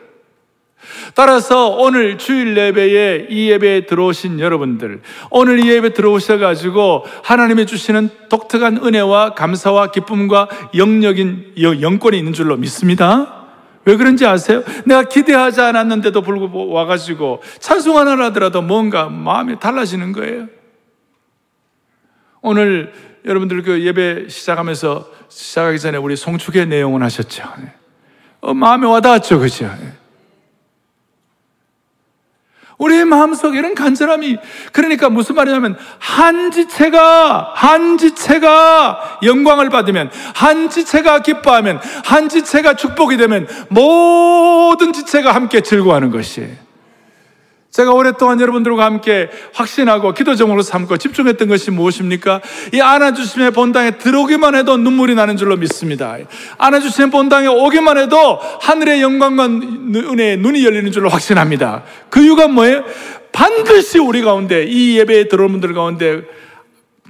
[1.14, 8.78] 따라서 오늘 주일 예배에 이 예배에 들어오신 여러분들, 오늘 이 예배 들어오셔가지고 하나님이 주시는 독특한
[8.84, 13.46] 은혜와 감사와 기쁨과 영역인, 영권이 있는 줄로 믿습니다.
[13.86, 14.64] 왜 그런지 아세요?
[14.86, 20.48] 내가 기대하지 않았는데도 불구하고 와가지고 찬송 하나 하더라도 뭔가 마음이 달라지는 거예요.
[22.42, 22.94] 오늘
[23.26, 27.44] 여러분들 그 예배 시작하면서 시작하기 전에 우리 송축의 내용을 하셨죠.
[28.42, 29.40] 어, 마음에 와닿았죠.
[29.40, 29.72] 그죠?
[32.78, 34.38] 우리의 마음속에 이런 간절함이
[34.72, 43.18] 그러니까 무슨 말이냐면 한 지체가 한 지체가 영광을 받으면 한 지체가 기뻐하면 한 지체가 축복이
[43.18, 46.65] 되면 모든 지체가 함께 즐거워하는 것이에요.
[47.76, 52.40] 제가 오랫동안 여러분들과 함께 확신하고 기도 제목으로 삼고 집중했던 것이 무엇입니까?
[52.74, 56.16] 이 안아주심의 본당에 들어오기만 해도 눈물이 나는 줄로 믿습니다.
[56.58, 61.84] 안아주심의 본당에 오기만 해도 하늘의 영광과 은혜의 눈이 열리는 줄로 확신합니다.
[62.10, 62.86] 그 이유가 뭐예요?
[63.34, 66.22] 반드시 우리 가운데 이 예배에 들어온 분들 가운데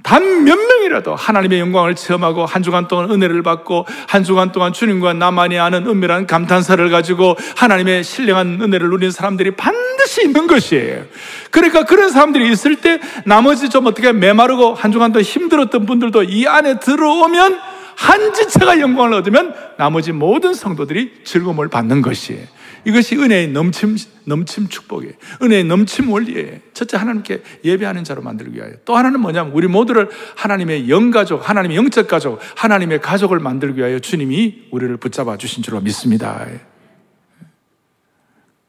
[0.06, 5.14] 단 몇 명이라도 하나님의 영광을 체험하고 한 주간 동안 은혜를 받고 한 주간 동안 주님과
[5.14, 11.04] 나만이 아는 은밀한 감탄사를 가지고 하나님의 신령한 은혜를 누리는 사람들이 반드시 있는 것이에요.
[11.50, 16.46] 그러니까 그런 사람들이 있을 때 나머지 좀 어떻게 메마르고 한 주간 더 힘들었던 분들도 이
[16.46, 17.58] 안에 들어오면
[17.96, 22.44] 한 지체가 영광을 얻으면 나머지 모든 성도들이 즐거움을 받는 것이에요.
[22.86, 25.14] 이것이 은혜의 넘침, 넘침 축복이에요.
[25.42, 26.58] 은혜의 넘침 원리예요.
[26.72, 28.74] 첫째, 하나님께 예배하는 자로 만들기 위하여.
[28.84, 34.68] 또 하나는 뭐냐면, 우리 모두를 하나님의 영가족, 하나님의 영적 가족, 하나님의 가족을 만들기 위하여 주님이
[34.70, 36.46] 우리를 붙잡아 주신 줄로 믿습니다.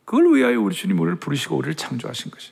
[0.04, 2.52] 그걸 위하여 우리 주님 우리를 부르시고 우리를 창조하신 것이.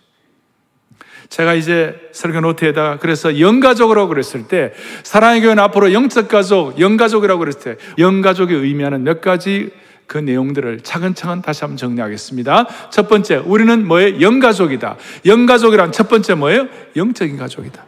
[1.29, 7.59] 제가 이제 설교 노트에다가 그래서 영가족으로 그랬을 때 사랑의 교회는 앞으로 영적 가족, 영가족이라고 그랬을
[7.61, 9.71] 때 영가족이 의미하는 몇 가지
[10.07, 12.89] 그 내용들을 차근차근 다시 한번 정리하겠습니다.
[12.91, 14.21] 첫 번째, 우리는 뭐예요?
[14.21, 14.97] 영가족이다.
[15.25, 16.67] 영가족이란 첫 번째 뭐예요?
[16.95, 17.85] 영적인 가족이다.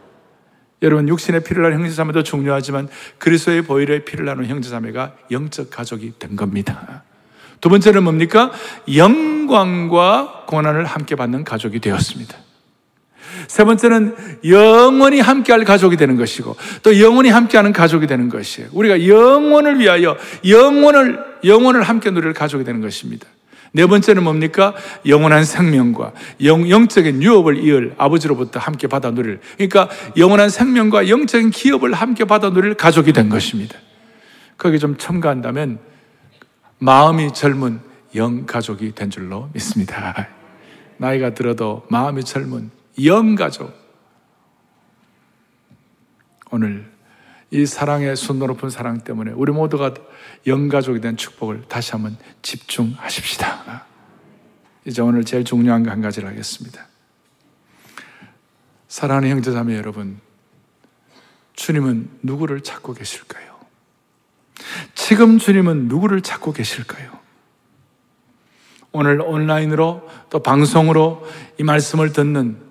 [0.82, 7.02] 여러분, 육신의 피를 나는 형제자매도 중요하지만 그리스도의 보혈의 피를 나누는 형제자매가 영적 가족이 된 겁니다.
[7.60, 8.52] 두 번째는 뭡니까?
[8.94, 12.47] 영광과 고난을 함께 받는 가족이 되었습니다.
[13.48, 18.68] 세 번째는 영원히 함께할 가족이 되는 것이고 또 영원히 함께하는 가족이 되는 것이에요.
[18.72, 23.26] 우리가 영원을 위하여 영원을 영원을 함께 누릴 가족이 되는 것입니다.
[23.72, 24.74] 네 번째는 뭡니까?
[25.06, 26.12] 영원한 생명과
[26.44, 29.40] 영, 영적인 유업을 이을 아버지로부터 함께 받아 누릴.
[29.54, 33.78] 그러니까 영원한 생명과 영적인 기업을 함께 받아 누릴 가족이 된 것입니다.
[34.58, 35.78] 거기 좀 첨가한다면
[36.78, 37.80] 마음이 젊은
[38.14, 40.28] 영 가족이 된 줄로 믿습니다.
[40.98, 43.72] 나이가 들어도 마음이 젊은 영가족.
[46.50, 46.90] 오늘
[47.50, 49.94] 이 사랑의 순도 높은 사랑 때문에 우리 모두가
[50.46, 53.86] 영가족이 된 축복을 다시 한번 집중하십시다.
[54.84, 56.86] 이제 오늘 제일 중요한 거 한 가지를 하겠습니다.
[58.88, 60.20] 사랑하는 형제자매 여러분,
[61.54, 63.58] 주님은 누구를 찾고 계실까요?
[64.94, 67.18] 지금 주님은 누구를 찾고 계실까요?
[68.92, 71.26] 오늘 온라인으로 또 방송으로
[71.58, 72.67] 이 말씀을 듣는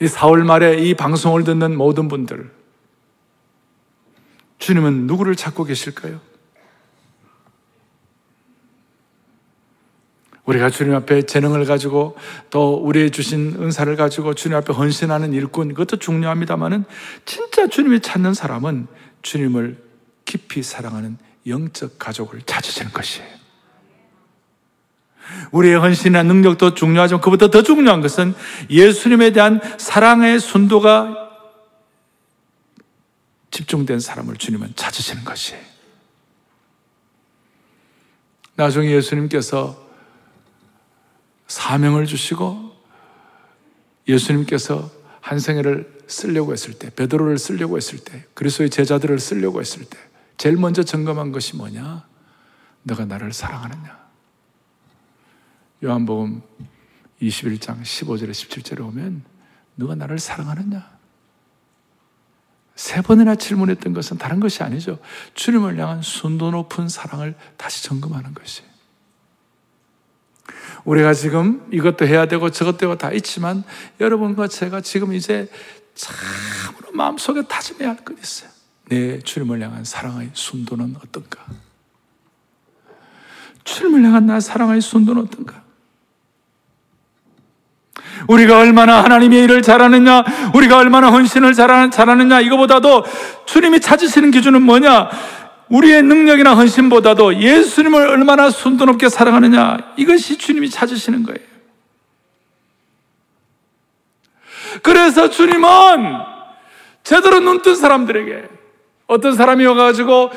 [0.00, 2.50] 이 4월 말에 이 방송을 듣는 모든 분들,
[4.58, 6.20] 주님은 누구를 찾고 계실까요?
[10.48, 12.16] 우리가 주님 앞에 재능을 가지고
[12.48, 16.84] 또 우리의 주신 은사를 가지고 주님 앞에 헌신하는 일꾼 그것도 중요합니다만은
[17.26, 18.86] 진짜 주님이 찾는 사람은
[19.20, 19.76] 주님을
[20.24, 23.37] 깊이 사랑하는 영적 가족을 찾으시는 것이에요.
[25.52, 28.34] 우리의 헌신이나 능력도 중요하지만 그보다 더 중요한 것은
[28.70, 31.28] 예수님에 대한 사랑의 순도가
[33.50, 35.62] 집중된 사람을 주님은 찾으시는 것이에요.
[38.56, 39.88] 나중에 예수님께서
[41.46, 42.76] 사명을 주시고
[44.08, 49.98] 예수님께서 한 생애를 쓰려고 했을 때, 베드로를 쓰려고 했을 때, 그리스도의 제자들을 쓰려고 했을 때,
[50.38, 52.06] 제일 먼저 점검한 것이 뭐냐?
[52.82, 53.97] 너가 나를 사랑하느냐?
[55.82, 56.42] 요한복음
[57.22, 59.22] 21장 15절에 17절에 오면
[59.76, 60.98] 누가 나를 사랑하느냐?
[62.74, 64.98] 세 번이나 질문했던 것은 다른 것이 아니죠.
[65.34, 68.68] 주님을 향한 순도 높은 사랑을 다시 점검하는 것이에요.
[70.84, 73.64] 우리가 지금 이것도 해야 되고 저것도 다 있지만
[74.00, 75.50] 여러분과 제가 지금 이제
[75.94, 78.50] 참으로 마음속에 다짐해야 할 것 있어요.
[78.88, 81.46] 내 주님을 향한 사랑의 순도는 어떤가?
[83.64, 85.67] 주님을 향한 나 사랑의 순도는 어떤가?
[88.28, 93.04] 우리가 얼마나 하나님의 일을 잘하느냐, 우리가 얼마나 헌신을 잘하느냐, 이거보다도
[93.46, 95.10] 주님이 찾으시는 기준은 뭐냐?
[95.68, 101.46] 우리의 능력이나 헌신보다도 예수님을 얼마나 순도 높게 사랑하느냐, 이것이 주님이 찾으시는 거예요.
[104.82, 105.68] 그래서 주님은
[107.02, 108.44] 제대로 눈뜬 사람들에게
[109.06, 110.30] 어떤 사람이 와가지고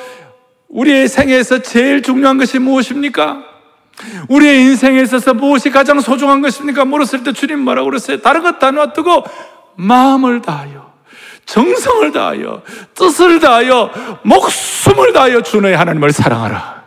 [0.69, 3.50] 우리의 생애에서 제일 중요한 것이 무엇입니까?
[4.29, 6.85] 우리의 인생에 있어서 무엇이 가장 소중한 것입니까?
[6.85, 8.21] 물었을 때 주님 뭐라고 그랬어요?
[8.21, 9.23] 다른 것 다 놔두고
[9.75, 10.91] 마음을 다하여
[11.45, 12.61] 정성을 다하여
[12.93, 16.81] 뜻을 다하여 목숨을 다하여 주너의 하나님을 사랑하라.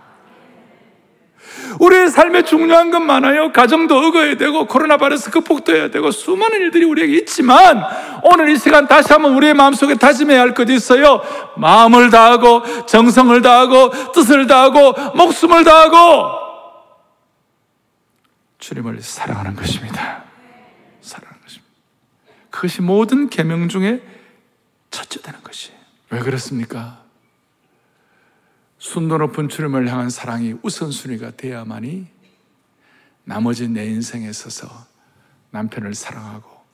[1.80, 3.52] 우리의 삶에 중요한 건 많아요.
[3.52, 7.82] 가정도 얻어야 되고 코로나 바이러스 극복도 해야 되고 수많은 일들이 우리에게 있지만
[8.22, 11.20] 오늘 이 시간 다시 한번 우리의 마음속에 다짐해야 할 것이 있어요.
[11.56, 16.43] 마음을 다하고 정성을 다하고 뜻을 다하고 목숨을 다하고
[18.64, 20.24] 주님을 사랑하는 것입니다.
[21.02, 21.70] 사랑하는 것입니다.
[22.48, 24.02] 그것이 모든 계명 중에
[24.90, 25.70] 첫째되는 것이.
[26.08, 27.04] 왜 그렇습니까?
[28.78, 32.06] 순도 높은 주님을 향한 사랑이 우선순위가 돼야만이
[33.24, 34.86] 나머지 내 인생에 있어서
[35.50, 36.64] 남편을 사랑하고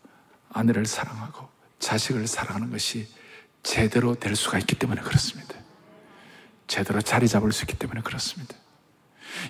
[0.53, 1.48] 아내를 사랑하고
[1.81, 3.09] 자식을 사랑하는 것이
[3.64, 5.57] 제대로 될 수가 있기 때문에 그렇습니다.
[6.68, 8.60] 제대로 자리 잡을 수 있기 때문에 그렇습니다.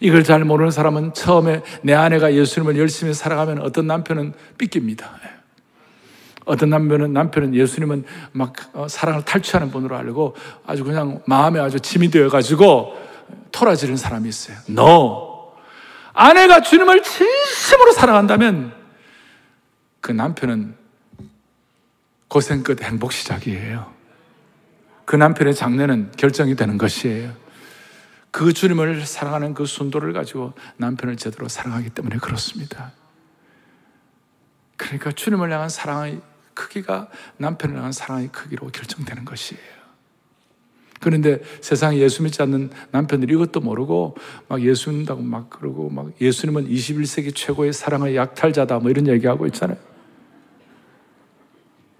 [0.00, 5.10] 이걸 잘 모르는 사람은 처음에 내 아내가 예수님을 열심히 사랑하면 어떤 남편은 삐깁니다.
[6.44, 10.34] 어떤 남편은 남편은 예수님은 막 어, 사랑을 탈취하는 분으로 알고
[10.66, 12.96] 아주 그냥 마음에 아주 짐이 되어 가지고
[13.52, 14.56] 토라지는 사람이 있어요.
[14.68, 15.52] No.
[16.12, 18.72] 아내가 주님을 진심으로 사랑한다면
[20.00, 20.74] 그 남편은
[22.28, 23.92] 고생 끝 행복 시작이에요.
[25.04, 27.32] 그 남편의 장래는 결정이 되는 것이에요.
[28.30, 32.92] 그 주님을 사랑하는 그 순도를 가지고 남편을 제대로 사랑하기 때문에 그렇습니다.
[34.76, 36.20] 그러니까 주님을 향한 사랑의
[36.54, 39.80] 크기가 남편을 향한 사랑의 크기로 결정되는 것이에요.
[41.00, 44.16] 그런데 세상에 예수 믿지 않는 남편들이 이것도 모르고
[44.48, 49.78] 막 예수 믿는다고 막 그러고 막 예수님은 21세기 최고의 사랑의 약탈자다 뭐 이런 얘기하고 있잖아요.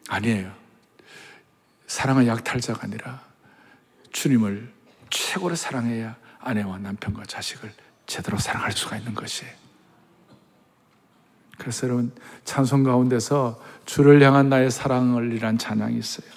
[0.08, 0.52] 아니에요.
[1.86, 3.22] 사랑의 약탈자가 아니라
[4.12, 4.70] 주님을
[5.08, 7.72] 최고로 사랑해야 아내와 남편과 자식을
[8.06, 9.52] 제대로 사랑할 수가 있는 것이에요.
[11.58, 12.12] 그래서 여러분
[12.44, 16.28] 찬송 가운데서 주를 향한 나의 사랑을 이란 찬양이 있어요.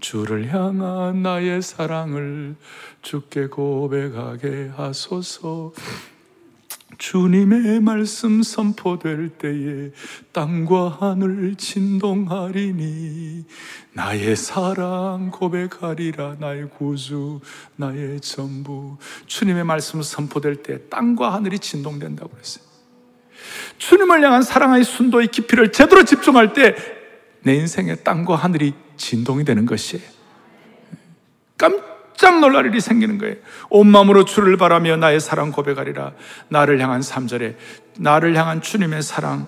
[0.00, 2.56] 주를 향한 나의 사랑을
[3.02, 5.72] 주께 고백하게 하소서.
[6.98, 9.90] 주님의 말씀 선포될 때에
[10.32, 13.46] 땅과 하늘 진동하리니
[13.92, 17.40] 나의 사랑 고백하리라 나의 구주
[17.76, 22.64] 나의 전부 주님의 말씀 선포될 때 땅과 하늘이 진동된다고 그랬어요.
[23.78, 27.00] 주님을 향한 사랑의 순도의 깊이를 제대로 집중할 때
[27.42, 30.04] 내 인생의 땅과 하늘이 진동이 되는 것이에요.
[31.56, 33.36] 깜짝 놀랄 일이 생기는 거예요.
[33.70, 36.12] 온 마음으로 주를 바라며 나의 사랑 고백하리라.
[36.48, 37.56] 나를 향한 3절에
[37.98, 39.46] 나를 향한 주님의 사랑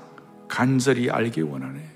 [0.49, 1.92] 간절히 알기 원하네.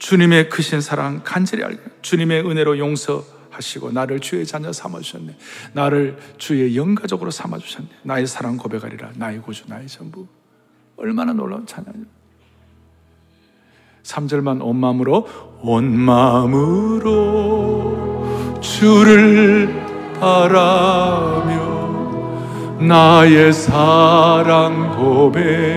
[0.00, 5.36] 주님의 크신 사랑 간절히 알기 주님의 은혜로 용서하시고 나를 주의 자녀 삼아주셨네.
[5.74, 7.88] 나를 주의 영가족으로 삼아주셨네.
[8.02, 9.10] 나의 사랑 고백하리라.
[9.14, 10.26] 나의 구주, 나의 전부.
[10.96, 12.06] 얼마나 놀라운 찬양이죠.
[14.02, 15.28] 3절만 온 마음으로
[15.60, 17.10] 온 마음으로
[18.62, 19.68] 주를
[20.18, 21.60] 바라며
[22.80, 25.70] 나의 사랑 고백하리라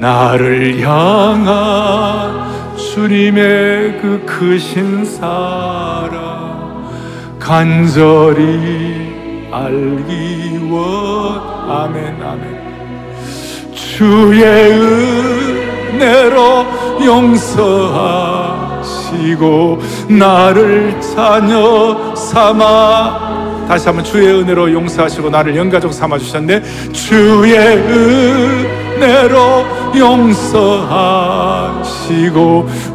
[0.00, 6.88] 나를 향한 주님의 그 크신 사랑
[7.38, 9.10] 간절히
[9.52, 11.38] 알기 원.
[11.68, 12.60] 아멘 아멘.
[13.74, 14.42] 주의
[15.92, 16.64] 은혜로
[17.04, 18.48] 용서하시고
[20.08, 23.39] 나를 자녀 삼아
[23.70, 26.60] 다시 한번 주의 은혜로 용서하시고 나를 영가족 삼아 주셨네.
[26.92, 29.38] 주의 은혜로
[29.96, 31.48] 용서하시고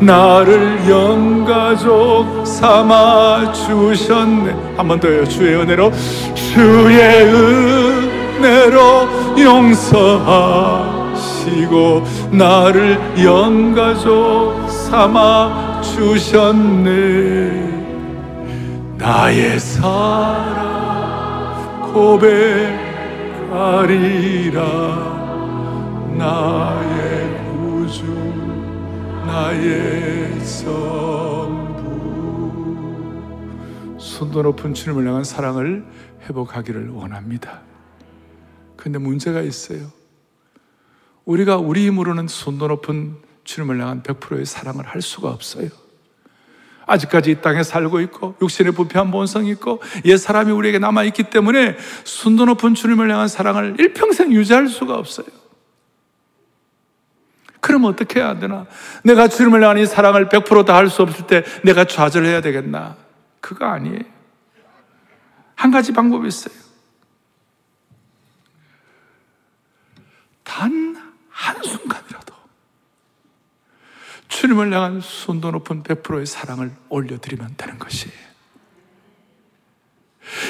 [0.01, 4.53] 나를 영가족 삼아 주셨네.
[4.75, 5.25] 한 번 더요.
[5.25, 5.93] 주의 은혜로
[6.35, 9.07] 주의 은혜로
[9.39, 11.05] 용서하시고
[12.31, 17.74] 나를 영가족 삼아 주셨네.
[18.97, 20.93] 나의 사랑
[21.93, 22.65] 고백하리라.
[26.17, 28.05] 나의 구주
[29.25, 31.85] 나의 전부.
[33.97, 35.85] 손도 높은 주님을 향한 사랑을
[36.21, 37.61] 회복하기를 원합니다.
[38.77, 39.87] 근데 문제가 있어요.
[41.25, 45.69] 우리가 우리 힘으로는 손도 높은 주님을 향한 100%의 사랑을 할 수가 없어요
[46.85, 51.77] 아직까지 이 땅에 살고 있고 육신의 부패한 본성이 있고 옛 사람이 우리에게 남아 있기 때문에
[52.03, 55.27] 순도 높은 주님을 향한 사랑을 일평생 유지할 수가 없어요.
[57.59, 58.67] 그럼 어떻게 해야 되나?
[59.03, 62.95] 내가 주님을 향한 이 사랑을 100%다 할 수 없을 때 내가 좌절해야 되겠나?
[63.41, 64.01] 그거 아니에요.
[65.55, 66.53] 한 가지 방법이 있어요.
[70.43, 70.95] 단
[71.29, 72.33] 한순간이라도
[74.55, 78.15] 주님을 향한 손도 높은 100%의 사랑을 올려드리면 되는 것이에요.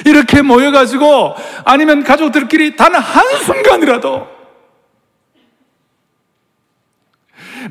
[0.06, 1.36] 이렇게 모여가지고
[1.66, 4.36] 아니면 가족들끼리 단 한순간이라도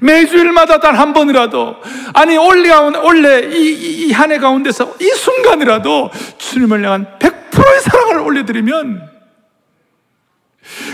[0.01, 1.76] 매주일마다 단 한 번이라도
[2.12, 9.11] 아니 올해 원래 이한 해 가운데서 이 순간이라도 주님을 향한 100%의 사랑을 올려드리면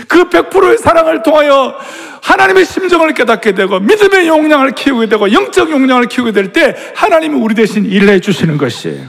[0.07, 1.77] 그 100%의 사랑을 통하여
[2.21, 7.55] 하나님의 심정을 깨닫게 되고 믿음의 용량을 키우게 되고 영적 용량을 키우게 될 때 하나님이 우리
[7.55, 9.07] 대신 일해 주시는 것이에요.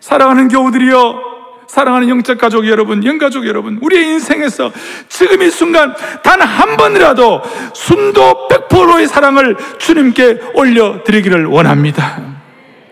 [0.00, 1.28] 사랑하는 교우들이여
[1.68, 4.72] 사랑하는 영적 가족 여러분, 영가족 여러분, 우리의 인생에서
[5.08, 7.42] 지금 이 순간 단 한 번이라도
[7.74, 12.22] 순도 100%의 사랑을 주님께 올려드리기를 원합니다.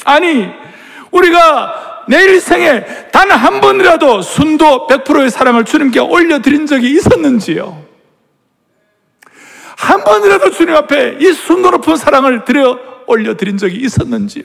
[0.04, 0.46] 아니,
[1.10, 7.85] 우리가 내 일생에 단 한 번이라도 순도 100%의 사랑을 주님께 올려드린 적이 있었는지요?
[9.76, 14.44] 한 번이라도 주님 앞에 이 순도 높은 사랑을 드려 올려드린 적이 있었는지요?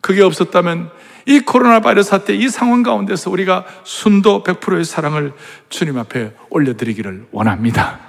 [0.00, 0.90] 그게 없었다면
[1.26, 5.32] 이 코로나 바이러스 사태 이 상황 가운데서 우리가 순도 100%의 사랑을
[5.68, 8.00] 주님 앞에 올려드리기를 원합니다.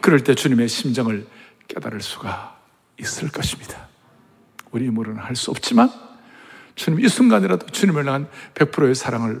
[0.00, 1.26] 그럴 때 주님의 심정을
[1.68, 2.56] 깨달을 수가
[2.98, 3.88] 있을 것입니다.
[4.72, 5.90] 우리 힘으로는 할 수 없지만
[6.74, 9.40] 주님 이 순간이라도 주님을 향한 100%의 사랑을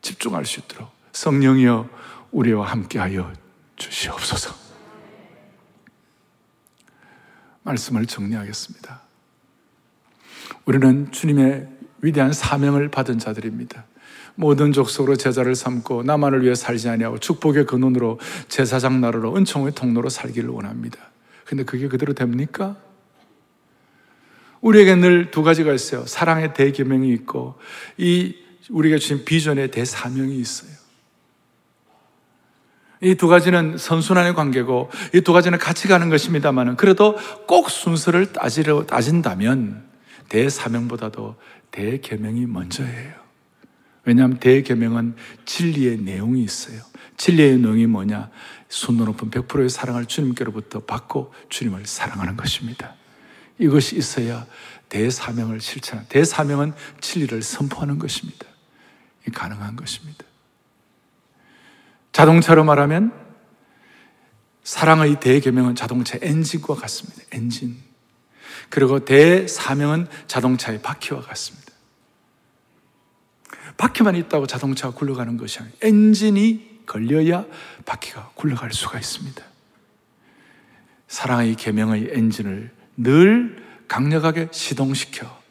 [0.00, 1.88] 집중할 수 있도록 성령이여
[2.32, 3.32] 우리와 함께하여
[3.76, 4.61] 주시옵소서.
[7.62, 9.00] 말씀을 정리하겠습니다.
[10.64, 11.68] 우리는 주님의
[12.02, 13.84] 위대한 사명을 받은 자들입니다.
[14.34, 20.48] 모든 족속으로 제자를 삼고 나만을 위해 살지 아니하고 축복의 근원으로 제사장 나라로 은총의 통로로 살기를
[20.50, 20.98] 원합니다.
[21.44, 22.76] 근데 그게 그대로 됩니까?
[24.60, 26.06] 우리에게 늘 두 가지가 있어요.
[26.06, 27.58] 사랑의 대계명이 있고
[27.98, 28.36] 이
[28.70, 30.70] 우리가 주신 비전의 대사명이 있어요.
[33.02, 38.86] 이 두 가지는 선순환의 관계고 이 두 가지는 같이 가는 것입니다만은 그래도 꼭 순서를 따지려
[38.86, 39.84] 따진다면
[40.28, 41.36] 대사명보다도
[41.72, 43.14] 대계명이 먼저예요.
[44.04, 46.80] 왜냐하면 대계명은 진리의 내용이 있어요.
[47.16, 48.30] 진리의 내용이 뭐냐?
[48.68, 52.94] 순도 높은 100%의 사랑을 주님께로부터 받고 주님을 사랑하는 것입니다.
[53.58, 54.46] 이것이 있어야
[54.88, 58.46] 대사명을 실천한 대사명은 진리를 선포하는 것입니다.
[59.26, 60.24] 이 가능한 것입니다.
[62.12, 63.12] 자동차로 말하면
[64.62, 67.22] 사랑의 대계명은 자동차 엔진과 같습니다.
[67.32, 67.76] 엔진.
[68.68, 71.72] 그리고 대사명은 자동차의 바퀴와 같습니다.
[73.76, 75.74] 바퀴만 있다고 자동차가 굴러가는 것이 아니에요.
[75.82, 77.44] 엔진이 걸려야
[77.84, 79.42] 바퀴가 굴러갈 수가 있습니다.
[81.08, 85.42] 사랑의 계명의 엔진을 늘 강력하게 시동시켜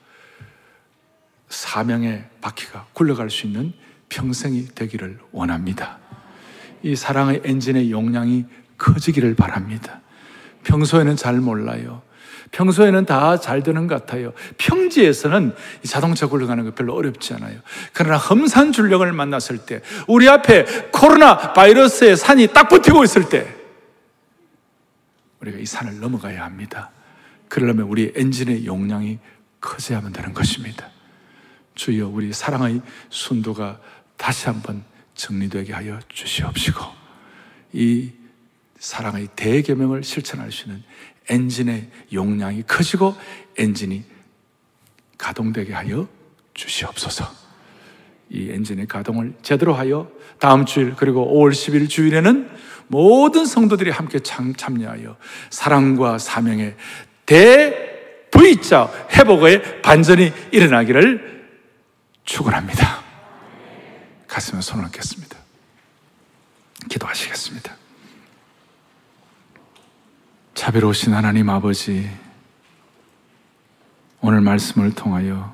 [1.49, 3.73] 사명의 바퀴가 굴러갈 수 있는
[4.09, 6.00] 평생이 되기를 원합니다.
[6.83, 8.45] 이 사랑의 엔진의 용량이
[8.77, 10.01] 커지기를 바랍니다.
[10.63, 12.01] 평소에는 잘 몰라요.
[12.51, 14.33] 평소에는 다 잘 되는 것 같아요.
[14.57, 17.59] 평지에서는 자동차 굴러가는 거 별로 어렵지 않아요.
[17.93, 23.55] 그러나 험산 줄력을 만났을 때, 우리 앞에 코로나 바이러스의 산이 딱 붙이고 있을 때,
[25.39, 26.91] 우리가 이 산을 넘어가야 합니다.
[27.47, 29.19] 그러려면 우리 엔진의 용량이
[29.59, 30.89] 커져야만 되는 것입니다.
[31.75, 33.79] 주여 우리 사랑의 순도가
[34.17, 34.83] 다시 한번
[35.21, 36.81] 정리되게 하여 주시옵시고
[37.73, 38.11] 이
[38.79, 40.83] 사랑의 대계명을 실천할 수 있는
[41.29, 43.15] 엔진의 용량이 커지고
[43.57, 44.03] 엔진이
[45.17, 46.07] 가동되게 하여
[46.55, 47.29] 주시옵소서.
[48.29, 50.09] 이 엔진의 가동을 제대로 하여
[50.39, 52.49] 다음 주일 그리고 5월 10일 주일에는
[52.87, 55.17] 모든 성도들이 함께 참여하여
[55.51, 56.75] 사랑과 사명의
[57.25, 61.45] 대 V자 회복의 반전이 일어나기를
[62.25, 62.90] 축원합니다.
[64.31, 65.37] 가슴에 손을 얹겠습니다.
[66.89, 67.75] 기도하시겠습니다.
[70.53, 72.09] 자비로우신 하나님 아버지,
[74.21, 75.53] 오늘 말씀을 통하여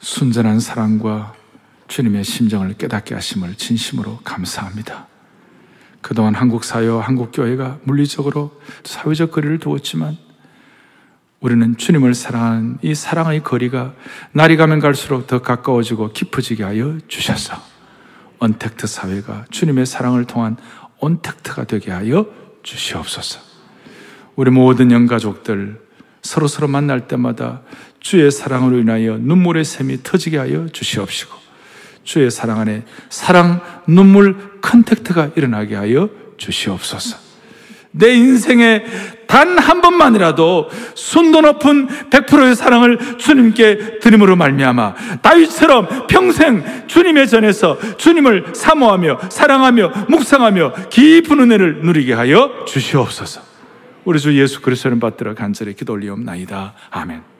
[0.00, 1.32] 순전한 사랑과
[1.86, 5.06] 주님의 심정을 깨닫게 하심을 진심으로 감사합니다.
[6.00, 10.18] 그동안 한국 사회와 한국 교회가 물리적으로 사회적 거리를 두었지만
[11.40, 13.92] 우리는 주님을 사랑하는 이 사랑의 거리가
[14.32, 17.56] 날이 가면 갈수록 더 가까워지고 깊어지게 하여 주셔서
[18.38, 20.56] 언택트 사회가 주님의 사랑을 통한
[21.00, 22.26] 온택트가 되게 하여
[22.62, 23.40] 주시옵소서.
[24.34, 25.80] 우리 모든 영가족들
[26.22, 27.62] 서로 서로 만날 때마다
[28.00, 31.34] 주의 사랑으로 인하여 눈물의 샘이 터지게 하여 주시옵시고
[32.02, 36.08] 주의 사랑 안에 사랑 눈물 contact가 일어나게 하여
[36.38, 37.18] 주시옵소서.
[37.90, 38.84] 내 인생에
[39.26, 48.54] 단 한 번만이라도 순도 높은 100%의 사랑을 주님께 드림으로 말미암아 다윗처럼 평생 주님의 전에서 주님을
[48.54, 53.42] 사모하며 사랑하며 묵상하며 깊은 은혜를 누리게 하여 주시옵소서.
[54.04, 56.74] 우리 주 예수 그리스도를 받들어 간절히 기도 올리옵나이다.
[56.90, 57.35] 아멘.